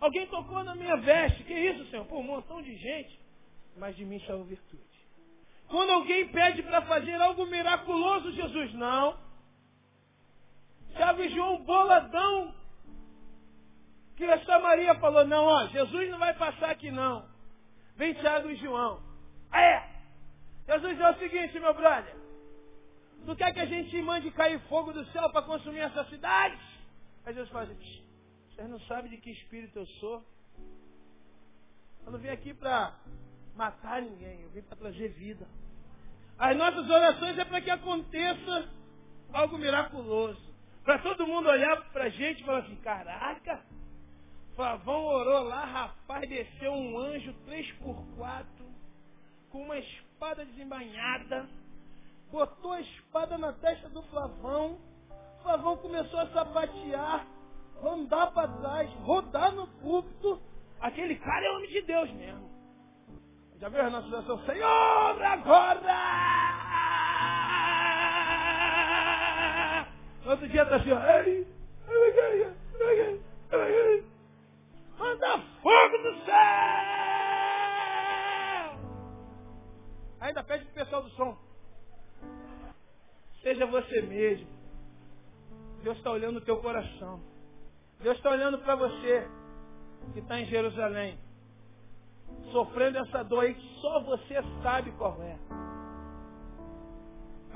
[0.00, 1.42] Alguém tocou na minha veste.
[1.44, 2.04] Que isso, Senhor?
[2.06, 3.18] Pô, um montão de gente.
[3.76, 4.84] Mas de mim saiu virtude.
[5.68, 9.18] Quando alguém pede para fazer algo miraculoso, Jesus, não.
[10.98, 12.54] E João boladão.
[14.16, 17.28] Que essa Maria falou, não, ó, Jesus não vai passar aqui não.
[17.96, 19.02] Vem Tiago e João.
[19.50, 19.90] Ah, é.
[20.66, 22.14] Jesus é o seguinte, meu brother.
[23.24, 26.58] Tu quer que a gente mande cair fogo do céu para consumir essa cidade?
[27.24, 28.04] Aí Jesus fala assim,
[28.54, 30.24] vocês não sabem de que espírito eu sou?
[32.04, 32.94] Eu não vim aqui para
[33.56, 35.46] matar ninguém, eu vim para trazer vida.
[36.38, 38.68] As nossas orações é para que aconteça
[39.32, 40.45] algo miraculoso.
[40.86, 43.60] Para todo mundo olhar para a gente e falar assim, caraca,
[44.54, 48.46] Flavão orou lá, rapaz, desceu um anjo 3 por 4
[49.50, 51.48] com uma espada desembainhada,
[52.30, 54.78] botou a espada na testa do Flavão,
[55.42, 57.26] Flavão começou a sapatear,
[57.82, 60.40] andar para trás, rodar no púlpito.
[60.80, 62.48] Aquele cara é homem de Deus mesmo.
[63.58, 64.38] Já viu a nossa oração?
[64.46, 66.65] Senhor, agora!
[70.26, 70.98] Outro dia está assim, ó.
[74.98, 76.36] Manda fogo do céu!
[80.20, 81.38] Ainda pede pro pessoal do som.
[83.40, 84.48] Seja você mesmo.
[85.84, 87.20] Deus está olhando o teu coração.
[88.00, 89.28] Deus está olhando para você
[90.12, 91.16] que está em Jerusalém.
[92.50, 95.65] Sofrendo essa dor aí que só você sabe qual é.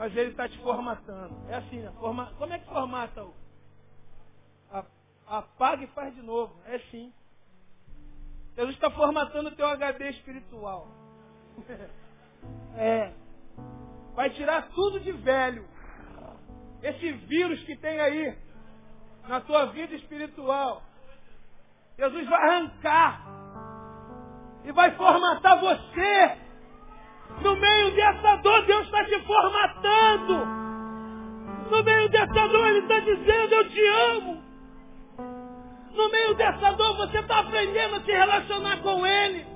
[0.00, 1.36] Mas ele está te formatando.
[1.50, 1.92] É assim, né?
[2.00, 2.32] Forma...
[2.38, 3.34] como é que formata o?
[5.26, 6.58] Apaga e faz de novo.
[6.64, 7.12] É assim.
[8.56, 10.88] Jesus está formatando o teu HD espiritual.
[12.78, 13.12] É.
[14.14, 15.68] Vai tirar tudo de velho.
[16.82, 18.38] Esse vírus que tem aí
[19.28, 20.82] na tua vida espiritual.
[21.98, 23.26] Jesus vai arrancar
[24.64, 26.49] e vai formatar você.
[27.42, 30.46] No meio dessa dor, Deus está te formatando.
[31.70, 34.42] No meio dessa dor, Ele está dizendo, eu te amo.
[35.94, 39.46] No meio dessa dor, você está aprendendo a se relacionar com Ele.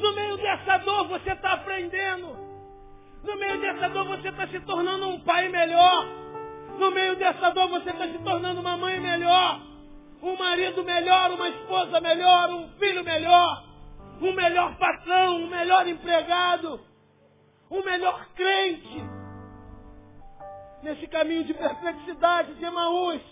[0.00, 2.36] No meio dessa dor, você está aprendendo.
[3.22, 6.06] No meio dessa dor, você está se tornando um pai melhor.
[6.78, 9.60] No meio dessa dor, você está se tornando uma mãe melhor.
[10.22, 13.73] Um marido melhor, uma esposa melhor, um filho melhor.
[14.20, 16.80] Um melhor patrão, um melhor empregado.
[17.70, 19.02] Um melhor crente.
[20.82, 23.22] Nesse caminho de perplexidade de Emaús.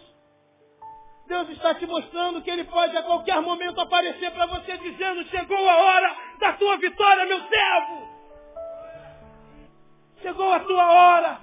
[1.26, 5.68] Deus está te mostrando que Ele pode a qualquer momento aparecer para você dizendo, chegou
[5.68, 8.09] a hora da tua vitória, meu servo.
[10.20, 11.41] Chegou a tua hora.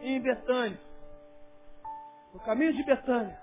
[0.00, 0.80] E em Betânia,
[2.32, 3.40] no caminho de Betânia,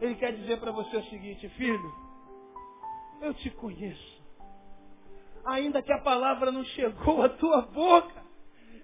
[0.00, 2.01] Ele quer dizer para você o seguinte, filho,
[3.22, 4.22] eu te conheço.
[5.44, 8.22] Ainda que a palavra não chegou à tua boca,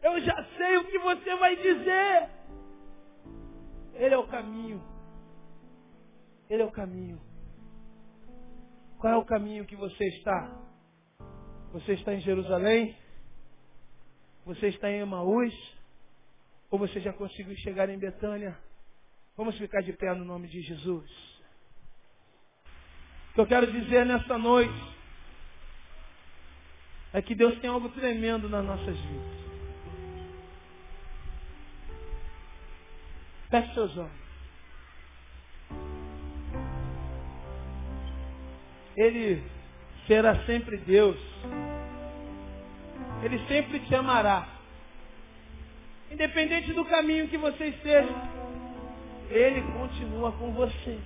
[0.03, 2.31] eu já sei o que você vai dizer.
[3.95, 4.83] Ele é o caminho.
[6.49, 7.21] Ele é o caminho.
[8.99, 10.57] Qual é o caminho que você está?
[11.73, 12.97] Você está em Jerusalém?
[14.47, 15.55] Você está em Emaús?
[16.71, 18.59] Ou você já conseguiu chegar em Betânia?
[19.37, 21.28] Vamos ficar de pé no nome de Jesus.
[23.39, 24.75] Que eu quero dizer nesta noite
[27.13, 29.39] é que Deus tem algo tremendo nas nossas vidas.
[33.49, 34.11] Feche seus olhos.
[38.97, 39.41] Ele
[40.09, 41.17] será sempre Deus.
[43.23, 44.49] Ele sempre te amará.
[46.11, 48.15] Independente do caminho que você esteja,
[49.31, 50.99] Ele continua com você.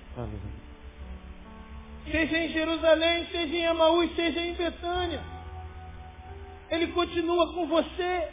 [2.09, 5.21] Seja em Jerusalém, seja em Amaús, seja em Betânia.
[6.69, 8.29] Ele continua com você.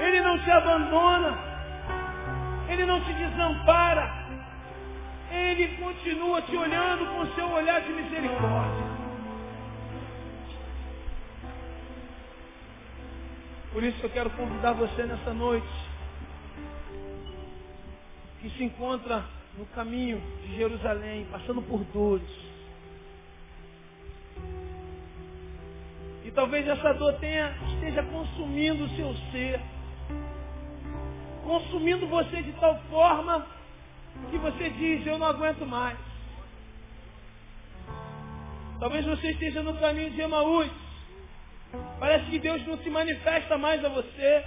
[0.00, 1.38] Ele não te abandona.
[2.68, 4.26] Ele não te desampara.
[5.30, 8.96] Ele continua te olhando com seu olhar de misericórdia.
[13.72, 15.68] Por isso eu quero convidar você nessa noite,
[18.40, 19.22] que se encontra
[19.56, 22.46] no caminho de Jerusalém, passando por dores.
[26.24, 29.60] E talvez essa dor tenha, esteja consumindo o seu ser
[31.46, 33.46] consumindo você de tal forma
[34.30, 35.96] que você diz, eu não aguento mais.
[38.80, 40.70] Talvez você esteja no caminho de Emaús.
[41.98, 44.44] Parece que Deus não se manifesta mais a você.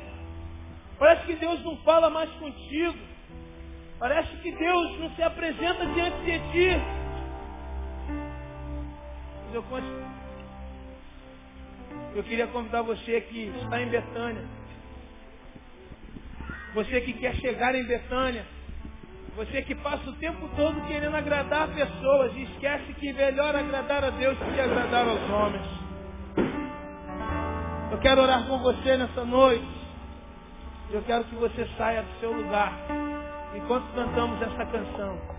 [0.99, 3.08] Parece que Deus não fala mais contigo.
[3.99, 6.81] Parece que Deus não se apresenta diante de ti.
[9.53, 9.63] Eu,
[12.15, 14.45] eu queria convidar você que está em Betânia.
[16.73, 18.45] Você que quer chegar em Betânia.
[19.35, 24.09] Você que passa o tempo todo querendo agradar pessoas e esquece que melhor agradar a
[24.11, 25.67] Deus do que agradar aos homens.
[27.91, 29.67] Eu quero orar com você nessa noite.
[30.89, 32.73] Eu quero que você saia do seu lugar
[33.55, 35.38] enquanto cantamos essa canção.